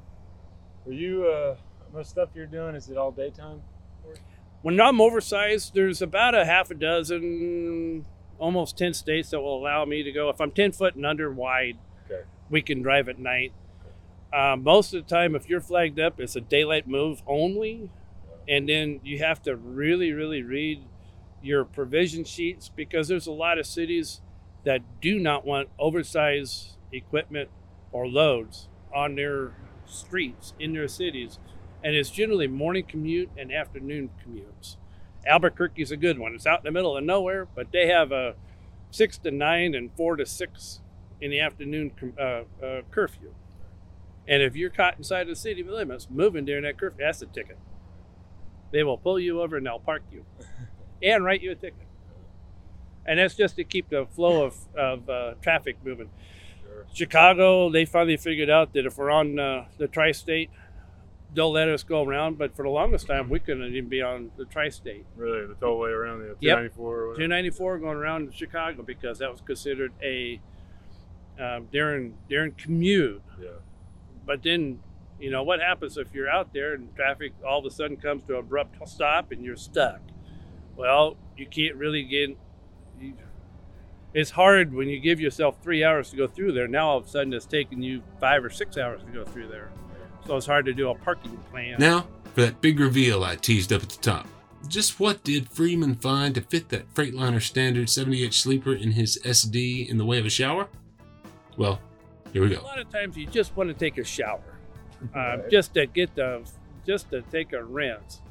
[0.88, 1.56] Are you uh,
[1.94, 2.76] most stuff you're doing?
[2.76, 3.62] Is it all daytime?
[4.62, 8.06] When I'm oversized, there's about a half a dozen,
[8.40, 10.30] almost 10 states that will allow me to go.
[10.30, 11.78] If I'm 10 foot and under wide,
[12.10, 12.22] Okay.
[12.50, 13.52] we can drive at night.
[14.34, 17.90] Um, most of the time, if you're flagged up, it's a daylight move only.
[18.48, 20.84] And then you have to really, really read
[21.46, 24.22] your provision sheets because there's a lot of cities
[24.64, 27.50] that do not want oversized equipment
[27.92, 29.54] or loads on their
[29.86, 31.40] streets in their cities.
[31.84, 34.78] And it's generally morning commute and afternoon commutes.
[35.28, 36.34] Albuquerque's a good one.
[36.34, 38.36] It's out in the middle of nowhere, but they have a
[38.92, 40.82] six to nine and four to six
[41.22, 43.34] in the afternoon uh, uh, curfew.
[44.28, 47.60] And if you're caught inside the city limits, moving during that curfew, that's a ticket.
[48.72, 50.26] They will pull you over and they'll park you
[51.02, 51.88] and write you a ticket.
[53.06, 56.10] And that's just to keep the flow of, of uh, traffic moving.
[56.64, 56.86] Sure.
[56.94, 60.50] Chicago, they finally figured out that if we're on uh, the tri state,
[61.36, 62.38] they'll let us go around.
[62.38, 65.06] But for the longest time, we couldn't even be on the tri state.
[65.16, 67.16] Really, the whole way around the 294 or whatever.
[67.16, 70.42] 294 going around Chicago because that was considered a
[71.40, 73.22] um, during during commute.
[73.40, 73.50] Yeah.
[74.26, 74.80] But then,
[75.20, 78.24] you know, what happens if you're out there and traffic all of a sudden comes
[78.24, 80.00] to an abrupt stop and you're stuck?
[80.76, 82.32] Well, you can't really get.
[83.00, 83.14] You,
[84.14, 86.68] it's hard when you give yourself three hours to go through there.
[86.68, 89.50] Now all of a sudden it's taking you five or six hours to go through
[89.50, 89.70] there.
[90.26, 91.76] So it's hard to do a parking plan.
[91.80, 94.28] Now, for that big reveal I teased up at the top.
[94.68, 99.20] Just what did Freeman find to fit that Freightliner standard 70 inch sleeper in his
[99.24, 100.68] SD in the way of a shower?
[101.58, 101.80] Well,
[102.34, 102.62] here we go.
[102.62, 104.58] a lot of times you just want to take a shower,
[105.16, 105.50] uh, Right.
[105.52, 106.42] just to get the,
[106.88, 108.22] just to take a rinse.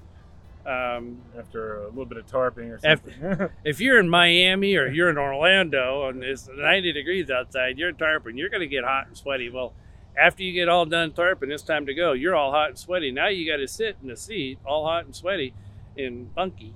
[0.66, 3.50] Um, After a little bit of tarping or something.
[3.64, 8.38] if you're in Miami or you're in Orlando and it's 90 degrees outside, you're tarping,
[8.38, 9.50] you're going to get hot and sweaty.
[9.50, 9.74] Well,
[10.16, 12.12] after you get all done tarping, it's time to go.
[12.12, 13.10] You're all hot and sweaty.
[13.10, 15.52] Now you got to sit in the seat, all hot and sweaty
[15.98, 16.74] and funky,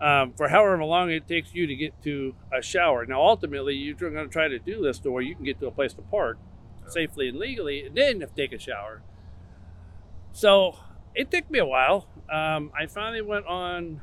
[0.00, 3.04] um, for however long it takes you to get to a shower.
[3.04, 5.66] Now, ultimately, you're going to try to do this to where you can get to
[5.66, 6.38] a place to park
[6.88, 9.02] safely and legally, and then take a shower.
[10.32, 10.76] So
[11.14, 12.06] it took me a while.
[12.30, 14.00] Um, I finally went on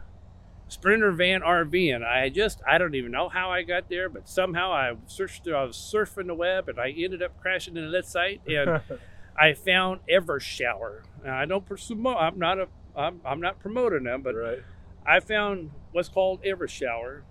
[0.68, 4.28] Sprinter Van RV, and I just I don't even know how I got there, but
[4.28, 8.06] somehow I searched I was surfing the web and I ended up crashing into that
[8.06, 8.82] site and
[9.40, 11.04] I found Evershower.
[11.24, 14.60] Now, I don't pursue I'm not a I'm, I'm not promoting them, but right.
[15.06, 17.22] I found what's called Evershower,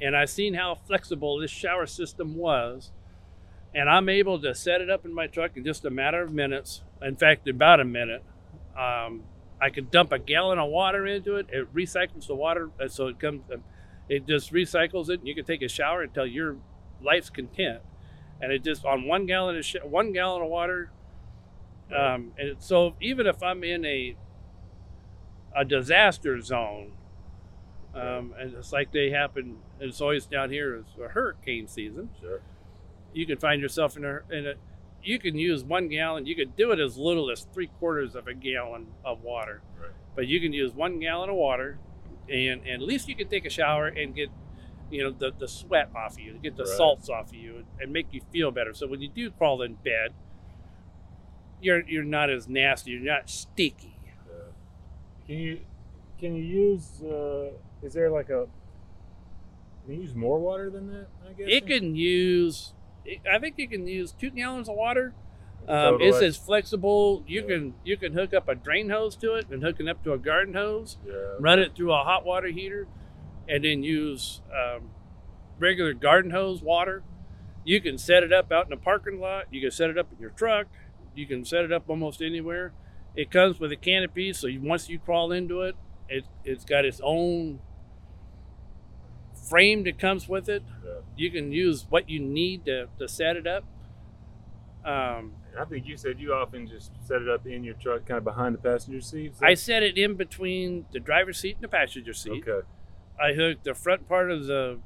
[0.00, 2.90] and I've seen how flexible this shower system was,
[3.74, 6.32] and I'm able to set it up in my truck in just a matter of
[6.32, 6.82] minutes.
[7.00, 8.24] In fact, about a minute.
[8.76, 9.22] Um,
[9.60, 11.46] I can dump a gallon of water into it.
[11.52, 13.42] It recycles the water, uh, so it comes.
[13.52, 13.64] um,
[14.08, 15.20] It just recycles it.
[15.20, 16.56] And you can take a shower until your
[17.02, 17.80] life's content,
[18.40, 20.90] and it just on one gallon of sh- one gallon of water.
[21.94, 24.16] Um, and so even if I'm in a
[25.56, 26.92] a disaster zone,
[27.94, 29.58] um, and it's like they happen.
[29.80, 32.10] It's always down here is a hurricane season.
[32.20, 32.40] Sure.
[33.12, 34.54] You can find yourself in a in a.
[35.02, 36.26] You can use one gallon.
[36.26, 39.90] You could do it as little as three quarters of a gallon of water, Right.
[40.16, 41.78] but you can use one gallon of water,
[42.28, 44.28] and, and at least you can take a shower and get,
[44.90, 46.76] you know, the, the sweat off of you, get the Right.
[46.76, 48.74] salts off of you, and, make you feel better.
[48.74, 50.12] So when you do crawl in bed,
[51.60, 52.92] you're you're not as nasty.
[52.92, 53.94] You're not sticky.
[55.26, 55.60] Can you
[56.18, 57.02] can you use?
[57.02, 57.50] Uh,
[57.82, 58.46] is there like a?
[59.84, 61.08] Can you use more water than that?
[61.28, 62.74] I guess It can use.
[63.30, 65.14] I think you can use two gallons of water.
[65.66, 67.22] Um, Total it's as flexible.
[67.26, 67.46] You Yeah.
[67.48, 70.12] can you can hook up a drain hose to it and hook it up to
[70.12, 70.98] a garden hose.
[71.06, 71.14] Yeah.
[71.38, 72.86] Run it through a hot water heater,
[73.48, 74.90] and then use um,
[75.58, 77.02] regular garden hose water.
[77.64, 79.46] You can set it up out in the parking lot.
[79.50, 80.68] You can set it up in your truck.
[81.14, 82.72] You can set it up almost anywhere.
[83.14, 85.74] It comes with a canopy, so you, once you crawl into it,
[86.08, 87.58] it it's got its own
[89.48, 90.62] frame that comes with it.
[90.84, 91.00] Yeah.
[91.16, 93.64] You can use what you need to, to set it up.
[94.84, 98.18] Um, I think you said you often just set it up in your truck, kind
[98.18, 99.34] of behind the passenger seat.
[99.42, 102.44] I set it in between the driver's seat and the passenger seat.
[102.48, 102.66] Okay.
[103.20, 104.78] I hooked the front part of the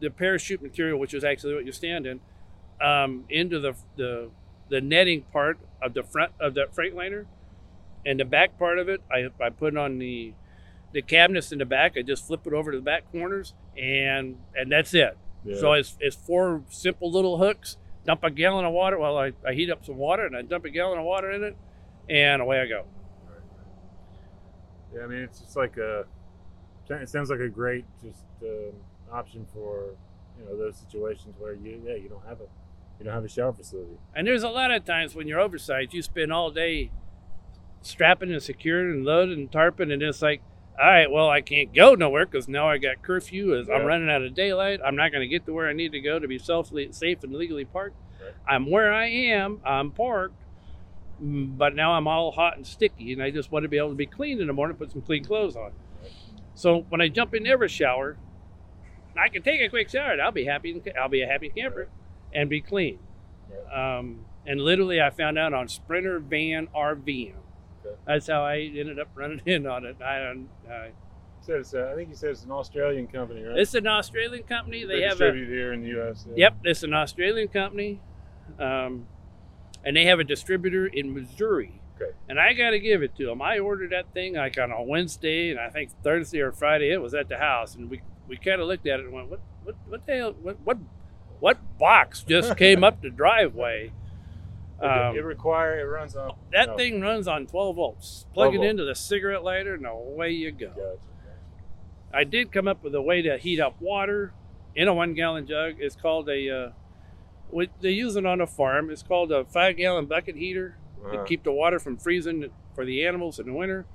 [0.00, 2.20] the parachute material, which is actually what you stand in,
[2.80, 4.30] um, into the, the
[4.68, 7.26] the netting part of the front of the Freightliner,
[8.04, 10.34] and the back part of it, I I put on the
[10.92, 11.96] the cabinets in the back.
[11.96, 15.16] I just flip it over to the back corners, and and that's it.
[15.44, 15.56] Yeah.
[15.58, 17.76] So it's it's four simple little hooks.
[18.06, 18.98] Dump a gallon of water.
[18.98, 21.44] Well, I, I heat up some water and I dump a gallon of water in
[21.44, 21.56] it,
[22.08, 22.86] and away I go.
[24.94, 26.04] Yeah, I mean, it's just like a.
[26.88, 28.72] It sounds like a great just um,
[29.12, 29.94] option for
[30.36, 32.46] you know those situations where you yeah you don't have a
[32.98, 33.96] you don't have a shower facility.
[34.14, 36.90] And there's a lot of times when you're oversized, you spend all day
[37.80, 40.42] strapping and securing and loading and tarping, and it's like,
[40.78, 43.58] all right, well, I can't go nowhere because now I got curfew.
[43.58, 45.92] As I'm running out of daylight, I'm not going to get to where I need
[45.92, 47.96] to go to be self safe and legally parked.
[48.22, 48.32] Right.
[48.48, 49.60] I'm where I am.
[49.64, 50.42] I'm parked,
[51.22, 53.90] mm, but now I'm all hot and sticky, and I just want to be able
[53.90, 55.72] to be clean in the morning, put some clean clothes on.
[56.54, 58.16] So when I jump in every shower,
[59.18, 60.12] I can take a quick shower.
[60.12, 60.80] And I'll be happy.
[60.98, 61.88] I'll be a happy camper,
[62.32, 62.98] and be clean.
[63.74, 67.34] Um, and literally, I found out on Sprinter Van RV.
[67.84, 67.94] Okay.
[68.06, 69.96] That's how I ended up running in on it.
[70.02, 70.44] I, You
[71.42, 73.58] said it's, uh, I think you said it's an Australian company, right?
[73.58, 74.84] it's an Australian company.
[74.84, 76.26] They have a distribute here in the U.S.
[76.28, 76.34] yeah.
[76.36, 76.56] yep.
[76.64, 78.00] It's an Australian company,
[78.58, 79.06] um,
[79.84, 81.80] and they have a distributor in Missouri.
[82.00, 82.12] Okay.
[82.28, 83.42] And I got to give it to them.
[83.42, 87.00] I ordered that thing like on a Wednesday, and I think Thursday or Friday it
[87.00, 89.40] was at the house, and we we kind of looked at it and went, "What
[89.64, 90.34] what what the hell?
[90.40, 90.78] What what
[91.40, 93.92] what box just came up the driveway?"
[94.80, 98.26] It, Um, it require it runs on That no, thing runs on 12 volts.
[98.32, 100.68] Plug 12 it into the cigarette lighter, and away you go.
[100.68, 100.98] Gotcha.
[102.12, 104.32] I did come up with a way to heat up water
[104.74, 105.74] in a one gallon jug.
[105.78, 106.70] It's called a, uh,
[107.50, 108.90] what they use it on a farm.
[108.90, 111.16] It's called a five gallon bucket heater Uh-huh.
[111.18, 113.86] to keep the water from freezing for the animals in the winter.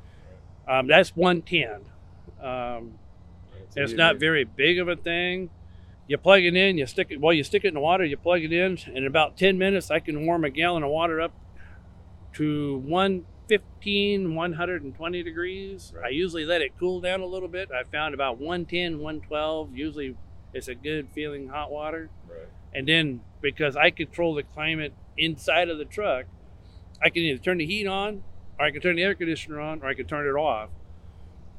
[0.68, 1.86] Um, that's 110.
[2.42, 2.98] Um,
[3.76, 5.50] it's not very big of a thing.
[6.08, 8.16] You plug it in, you stick it, well, you stick it in the water, you
[8.16, 11.20] plug it in, and in about 10 minutes, I can warm a gallon of water
[11.20, 11.34] up
[12.34, 15.94] to 115, 120 degrees.
[16.04, 17.70] I usually let it cool down a little bit.
[17.72, 19.76] I found about 110, 112.
[19.76, 20.16] Usually
[20.54, 22.10] it's a good feeling hot water.
[22.30, 22.48] Right.
[22.74, 26.26] And then because I control the climate inside of the truck,
[27.02, 28.24] I can either turn the heat on,
[28.60, 30.70] or I can turn the air conditioner on, or I can turn it off.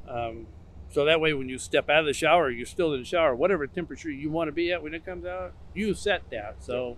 [0.09, 0.47] Um,
[0.91, 3.35] so that way, when you step out of the shower, you're still in the shower.
[3.35, 6.57] Whatever temperature you want to be at when it comes out, you set that.
[6.61, 6.97] So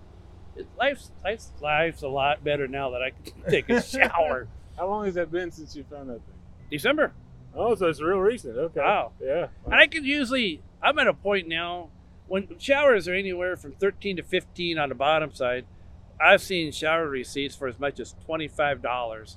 [0.56, 4.48] it, life's, life's life's a lot better now that I can take a shower.
[4.76, 6.34] How long has that been since you found that thing?
[6.70, 7.12] December.
[7.54, 8.56] Oh, so it's real recent.
[8.56, 8.80] Okay.
[8.80, 9.12] Wow.
[9.20, 9.48] Yeah.
[9.64, 11.88] And I could usually, I'm at a point now
[12.28, 15.64] when showers are anywhere from 13 to 15 on the bottom side.
[16.20, 19.36] I've seen shower receipts for as much as $25.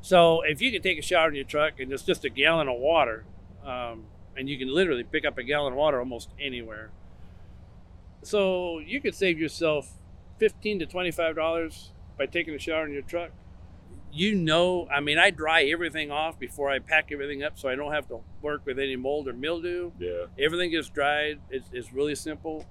[0.00, 2.68] So if you can take a shower in your truck and it's just a gallon
[2.68, 3.24] of water,
[3.68, 4.04] um,
[4.36, 6.90] and you can literally pick up a gallon of water almost anywhere.
[8.22, 9.92] So you could save yourself
[10.38, 13.30] fifteen to twenty-five dollars by taking a shower in your truck.
[14.10, 17.74] You know, I mean, I dry everything off before I pack everything up, so I
[17.74, 19.92] don't have to work with any mold or mildew.
[19.98, 20.24] Yeah.
[20.38, 21.40] Everything gets dried.
[21.50, 22.64] It's, it's really simple.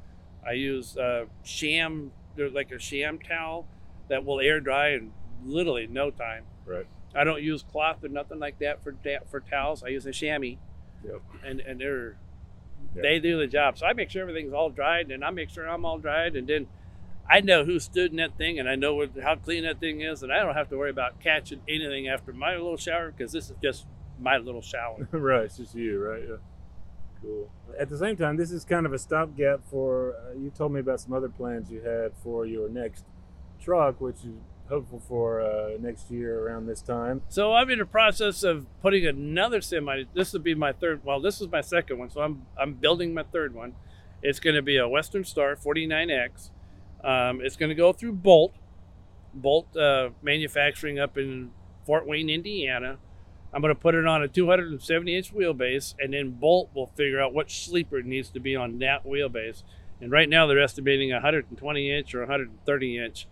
[0.45, 3.67] I use uh, sham, there's like a sham towel
[4.09, 5.11] that will air dry in
[5.45, 6.45] literally no time.
[6.65, 6.87] Right.
[7.13, 8.95] I don't use cloth or nothing like that for
[9.29, 9.83] for towels.
[9.83, 10.57] I use a chamois,
[11.05, 11.21] Yep.
[11.45, 12.17] and and they're
[12.95, 13.01] Yeah.
[13.01, 13.77] they do the job.
[13.77, 16.47] So I make sure everything's all dried, and I make sure I'm all dried, and
[16.47, 16.67] then
[17.29, 20.01] I know who stood in that thing, and I know what, how clean that thing
[20.01, 23.31] is, and I don't have to worry about catching anything after my little shower because
[23.33, 23.85] this is just
[24.19, 25.07] my little shower.
[25.11, 25.43] right.
[25.45, 26.23] It's just you, right?
[26.27, 26.35] Yeah.
[27.21, 27.49] Cool.
[27.79, 30.13] At the same time, this is kind of a stopgap for.
[30.15, 33.03] Uh, you told me about some other plans you had for your next
[33.59, 34.37] truck, which is
[34.69, 37.21] hopeful for uh, next year around this time.
[37.29, 40.03] So I'm in the process of putting another semi.
[40.13, 41.03] This will be my third.
[41.03, 42.09] Well, this is my second one.
[42.09, 43.73] So I'm I'm building my third one.
[44.21, 46.49] It's going to be a Western Star 49X.
[47.03, 48.53] Um, it's going to go through Bolt,
[49.33, 51.51] Bolt uh, manufacturing up in
[51.85, 52.97] Fort Wayne, Indiana.
[53.53, 57.21] I'm going to put it on a 270 inch wheelbase, and then Bolt will figure
[57.21, 59.63] out what sleeper needs to be on that wheelbase.
[60.01, 63.27] And right now they're estimating a 120 inch or 130 inch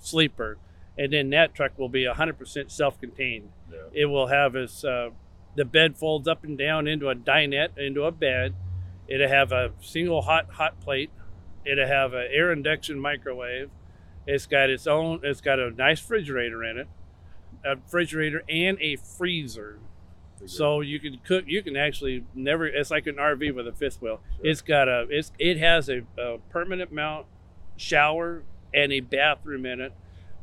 [0.00, 0.58] sleeper,
[0.98, 3.48] and then that truck will be 100% self-contained.
[3.70, 3.78] Yeah.
[3.92, 5.10] it will have its uh,
[5.54, 8.54] the bed folds up and down into a dinette into a bed.
[9.06, 11.10] It'll have a single hot hot plate.
[11.64, 13.70] It'll have an air induction microwave.
[14.26, 16.88] It's got its own it's got a nice refrigerator in it
[17.64, 19.78] a refrigerator and a freezer.
[20.46, 24.00] So you can cook you can actually never it's like an rv with a fifth
[24.00, 24.20] wheel.
[24.36, 24.46] Sure.
[24.46, 27.26] it's got a it's it has a, a permanent mount
[27.76, 29.92] shower and a bathroom in it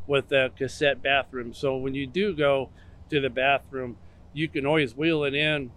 [0.07, 2.69] with a cassette bathroom so when you do go
[3.09, 3.97] to the bathroom
[4.33, 5.71] you can always wheel it in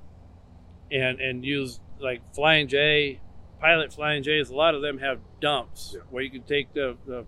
[0.90, 3.20] and and use like flying j
[3.60, 6.02] pilot flying j's a lot of them have dumps Yeah.
[6.10, 7.24] where you can take the the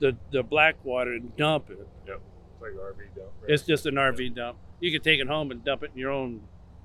[0.00, 2.20] the, the black water and dump it Yep.
[2.52, 3.28] It's like RV dump.
[3.42, 3.50] right?
[3.50, 4.58] it's just an RV dump.
[4.80, 6.42] You can take it home and dump it in your own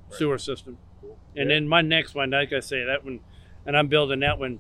[0.10, 0.18] Right.
[0.18, 0.78] sewer system.
[1.02, 1.18] Cool.
[1.36, 1.56] And Yeah.
[1.56, 3.20] then my next one, like I say, that one,
[3.68, 4.60] and I'm building that one.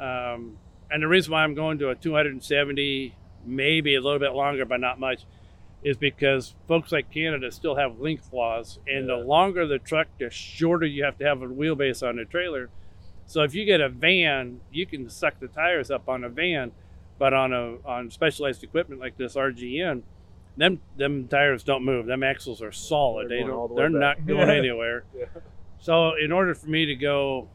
[0.00, 0.58] Um,
[0.90, 3.14] and the reason why I'm going to a 270,
[3.46, 5.24] maybe a little bit longer, but not much,
[5.82, 9.16] is because folks like Canada still have length laws, and Yeah.
[9.16, 12.70] the longer the truck, the shorter you have to have a wheelbase on the trailer.
[13.26, 16.72] So if you get a van, you can suck the tires up on a van,
[17.18, 20.02] but on a on specialized equipment like this RGN,
[20.56, 22.06] them them tires don't move.
[22.06, 23.28] Them axles are solid.
[23.28, 23.68] They're they don't.
[23.68, 24.18] the They're back.
[24.18, 25.04] not going anywhere.
[25.16, 25.26] Yeah.
[25.78, 27.48] So in order for me to go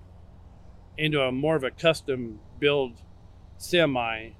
[0.98, 3.02] into a more of a custom build
[3.58, 4.32] semi,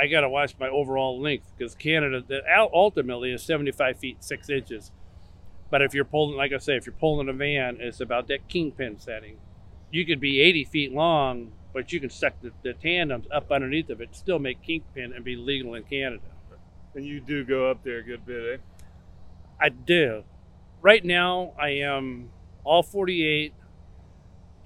[0.00, 2.40] I got to watch my overall length because Canada the
[2.72, 4.92] ultimately is 75 feet 6 inches.
[5.70, 8.48] But if you're pulling, like I say, if you're pulling a van, it's about that
[8.48, 9.36] kingpin setting.
[9.90, 13.90] You could be 80 feet long, but you can stuck the, the tandems up underneath
[13.90, 16.22] of it, still make kingpin and be legal in Canada.
[16.94, 18.62] And you do go up there a good bit, eh?
[19.60, 20.24] I do.
[20.80, 22.30] Right now, I am
[22.64, 23.52] all 48,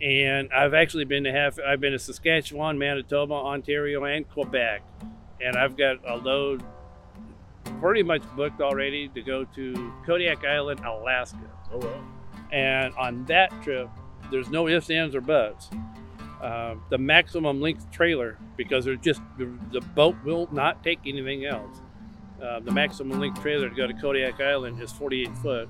[0.00, 1.58] and I've actually been to half.
[1.58, 4.82] I've been to Saskatchewan, Manitoba, Ontario, and Quebec,
[5.44, 6.62] and I've got a load
[7.80, 11.50] pretty much booked already to go to Kodiak Island, Alaska.
[11.72, 12.04] Oh well.
[12.50, 13.88] And on that trip,
[14.30, 15.70] there's no ifs, ands, or buts.
[16.40, 21.46] Uh, the maximum length trailer, because there's just the, the boat will not take anything
[21.46, 21.80] else.
[22.42, 25.68] Uh, the maximum length trailer to go to Kodiak Island is 48 foot.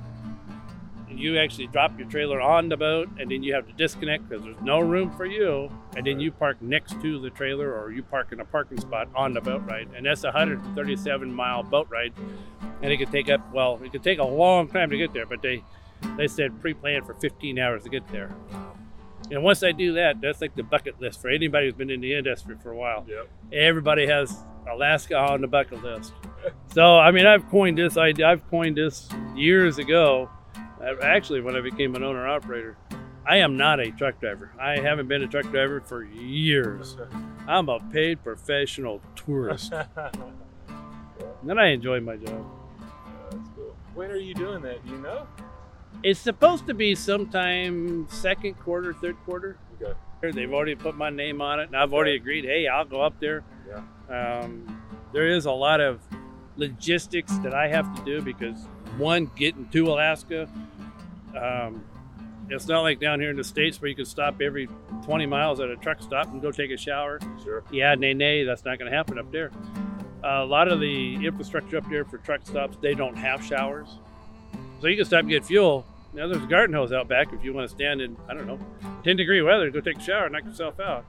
[1.19, 4.45] You actually drop your trailer on the boat, and then you have to disconnect because
[4.45, 5.71] there's no room for you.
[5.97, 9.09] And then you park next to the trailer, or you park in a parking spot
[9.15, 9.89] on the boat ride.
[9.97, 12.13] And that's a 137 mile boat ride,
[12.83, 15.27] and it could take up well, it could take a long time to get there,
[15.27, 15.63] but they
[16.17, 18.35] they said pre-planned for 15 hours to get there.
[19.31, 22.01] And once I do that, that's like the bucket list for anybody who's been in
[22.01, 23.07] the industry for a while.
[23.09, 23.29] Yep.
[23.53, 24.37] Everybody has
[24.71, 26.13] Alaska on the bucket list.
[26.75, 27.97] So I mean, I've coined this.
[27.97, 30.29] I, I've coined this years ago.
[31.03, 32.77] Actually, when I became an owner operator,
[33.27, 34.51] I am not a truck driver.
[34.61, 36.97] I haven't been a truck driver for years.
[37.47, 39.73] I'm a paid professional tourist,
[41.49, 42.45] and I enjoy my job.
[43.31, 43.75] That's cool.
[43.95, 44.85] When are you doing that?
[44.85, 45.27] Do you know?
[46.03, 49.57] It's supposed to be sometime second quarter, third quarter.
[49.81, 49.95] Okay.
[50.33, 52.45] They've already put my name on it, and I've already agreed.
[52.45, 53.43] Hey, I'll go up there.
[53.67, 54.41] Yeah.
[54.41, 54.83] Um,
[55.13, 56.01] there is a lot of
[56.57, 58.67] logistics that I have to do because
[58.99, 60.49] one, getting to Alaska,
[61.37, 61.85] um,
[62.51, 64.69] it's not like down here in the states where you can stop every
[65.05, 67.19] 20 miles at a truck stop and go take a shower.
[67.43, 67.65] Sure.
[67.73, 69.51] Yeah, nay, nay, that's not going to happen up there.
[70.23, 73.89] a lot of the infrastructure up there for truck stops, they don't have showers.
[74.81, 75.87] So you can stop and get fuel.
[76.13, 78.47] Now there's a garden hose out back if you want to stand in, I don't
[78.47, 78.59] know,
[79.05, 81.05] 10 degree weather, go take a shower, knock yourself out.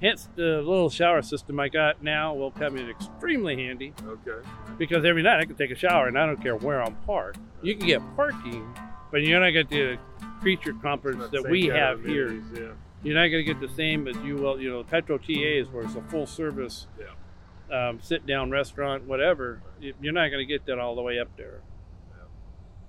[0.00, 4.46] Hence, the little shower system I got now will come in extremely handy Okay.
[4.76, 7.38] because every night I can take a shower and I don't care where I'm parked.
[7.62, 8.72] You can get parking,
[9.14, 12.32] but you're not going to get the creature comforts that we have here.
[12.52, 12.72] Yeah.
[13.04, 15.84] You're not going to get the same as you will, you know, Petro TAs where
[15.84, 16.88] it's a full service,
[17.72, 19.62] um, sit down restaurant, whatever.
[19.80, 21.60] You- You're not going to get that all the way up there.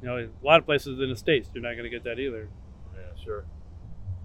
[0.02, 2.18] You know, a lot of places in the States, you're not going to get that
[2.20, 2.50] either.
[2.96, 3.46] Yeah, sure.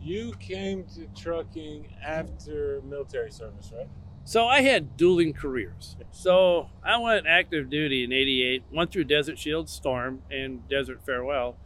[0.00, 3.88] You came to trucking after military service, right?
[4.24, 5.96] So I had dueling careers.
[6.12, 11.56] So I went active duty in 88, went through Desert Shield, Storm, and Desert Farewell.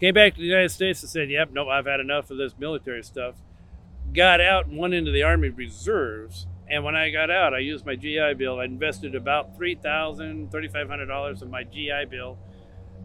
[0.00, 2.52] Came back to the United States and said, yep, nope, I've had enough of this
[2.58, 3.34] military stuff.
[4.12, 6.46] Got out and went into the Army Reserves.
[6.68, 8.60] And when I got out, I used my GI Bill.
[8.60, 12.36] I invested about $3,000, $3,500 in my GI Bill.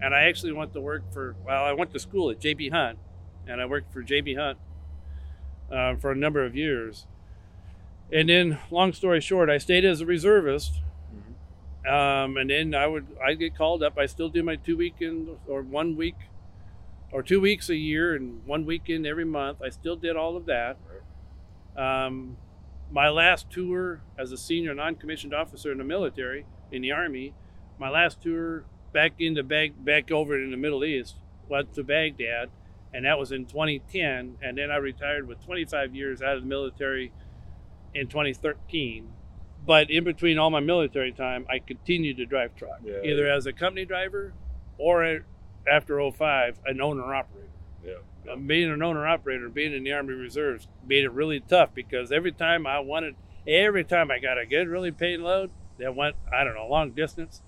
[0.01, 2.99] And I actually went to work for, well, I went to school at JB Hunt.
[3.47, 4.57] And I worked for JB Hunt
[5.71, 7.05] uh, for a number of years.
[8.11, 10.81] And then, long story short, I stayed as a reservist.
[11.87, 13.97] Um, and then I would I get called up.
[13.97, 16.15] I still do my two weekend or one week
[17.11, 19.61] or two weeks a year and one weekend every month.
[19.61, 20.77] I still did all of that.
[21.75, 22.37] Um,
[22.91, 27.33] my last tour as a senior non-commissioned officer in the military in the army,
[27.79, 31.15] my last tour back into Bag back over in the Middle East
[31.47, 32.49] went to Baghdad,
[32.93, 34.37] and that was in 2010.
[34.41, 37.11] And then I retired with 25 years out of the military
[37.93, 39.09] in 2013.
[39.65, 43.01] But in between all my military time, I continued to drive truck, Yeah.
[43.03, 44.33] either as a company driver
[44.77, 45.21] or a-
[45.67, 47.47] after 05, an owner operator.
[47.85, 48.31] Yeah.
[48.31, 52.11] Uh, being an owner operator, being in the Army Reserves, made it really tough because
[52.11, 53.15] every time I wanted,
[53.47, 55.49] every time I got a good, really paid load
[55.79, 57.41] that went, I don't know, long distance,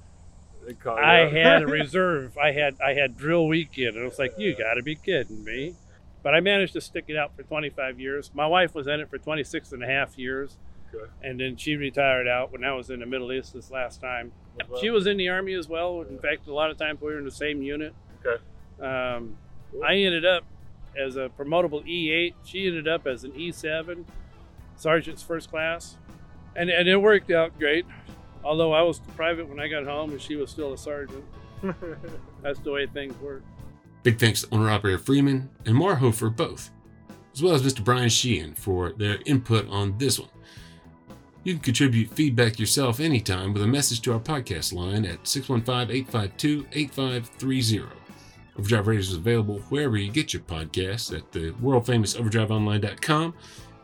[1.03, 2.37] I had a reserve.
[2.37, 5.43] I had I had drill weekend, and it was like, you got to be kidding
[5.43, 5.75] me.
[6.23, 8.31] But I managed to stick it out for 25 years.
[8.33, 10.57] My wife was in it for 26 and a half years,
[10.93, 11.05] Okay.
[11.23, 14.31] and then she retired out when I was in the Middle East this last time.
[14.67, 16.01] What She was in the Army as well.
[16.01, 17.93] In fact, a lot of times we were in the same unit.
[18.25, 18.41] Okay.
[18.79, 19.37] Um,
[19.83, 20.43] I ended up
[20.95, 22.33] as a promotable E8.
[22.43, 24.05] She ended up as an E7,
[24.75, 25.97] sergeant's first class,
[26.55, 27.85] and and it worked out great.
[28.43, 31.23] Although I was private when I got home, and she was still a sergeant.
[32.41, 33.41] That's the way things work.
[34.03, 36.69] Big thanks to owner operator Freeman and Marhofer both,
[37.33, 37.81] as well as Mr.
[37.83, 40.29] Brian Sheehan for their input on this one.
[41.43, 47.89] You can contribute feedback yourself anytime with a message to our podcast line at 615-852-8530.
[48.57, 53.33] Overdrive Radio is available wherever you get your podcasts at the world famous overdriveonline.com,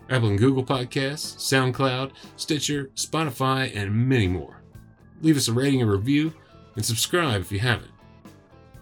[0.10, 4.62] Apple and Google Podcasts, SoundCloud, Stitcher, Spotify, and many more.
[5.22, 6.34] Leave us a rating and review
[6.76, 7.92] and subscribe if you haven't.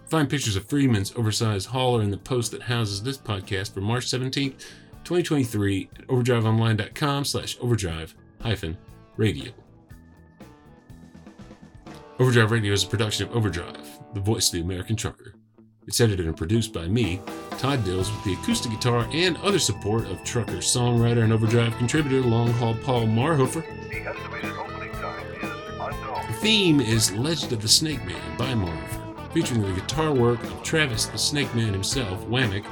[0.06, 4.06] Find pictures of Freeman's oversized hauler in the post that houses this podcast for March
[4.06, 4.60] 17th,
[5.04, 8.78] 2023 at overdriveonline.com slash overdrive hyphen
[9.16, 9.52] radio.
[12.20, 13.78] Overdrive Radio is a production of Overdrive,
[14.14, 15.36] the voice of the American trucker.
[15.86, 17.22] It's edited and produced by me,
[17.52, 22.22] Todd Dills, with the acoustic guitar and other support of trucker, songwriter, and Overdrive contributor
[22.22, 23.64] Long Haul Paul Marhofer.
[23.90, 24.08] The
[24.60, 26.28] opening time is unknown.
[26.28, 30.62] The theme is Legend of the Snake Man by Marhofer, featuring the guitar work of
[30.64, 32.66] Travis the Snake Man himself, Wammack,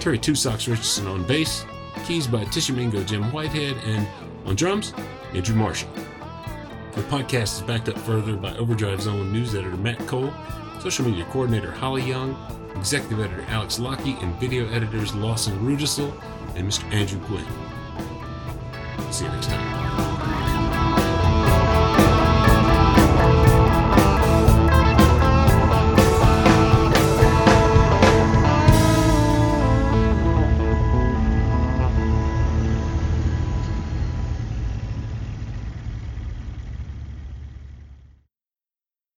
[0.00, 1.64] Terry Two Socks Richardson on bass,
[2.06, 4.08] keys by Tishomingo Jim Whitehead, and
[4.44, 4.92] on drums,
[5.34, 5.90] Andrew Marshall.
[6.92, 10.32] The podcast is backed up further by Overdrive's own news editor Matt Cole,
[10.80, 12.36] social media coordinator Holly Young,
[12.76, 16.12] executive editor Alex Lockie, and video editors Lawson Rudisell
[16.54, 16.84] and Mr.
[16.92, 17.46] Andrew Gwynn.
[19.12, 20.11] See you next time.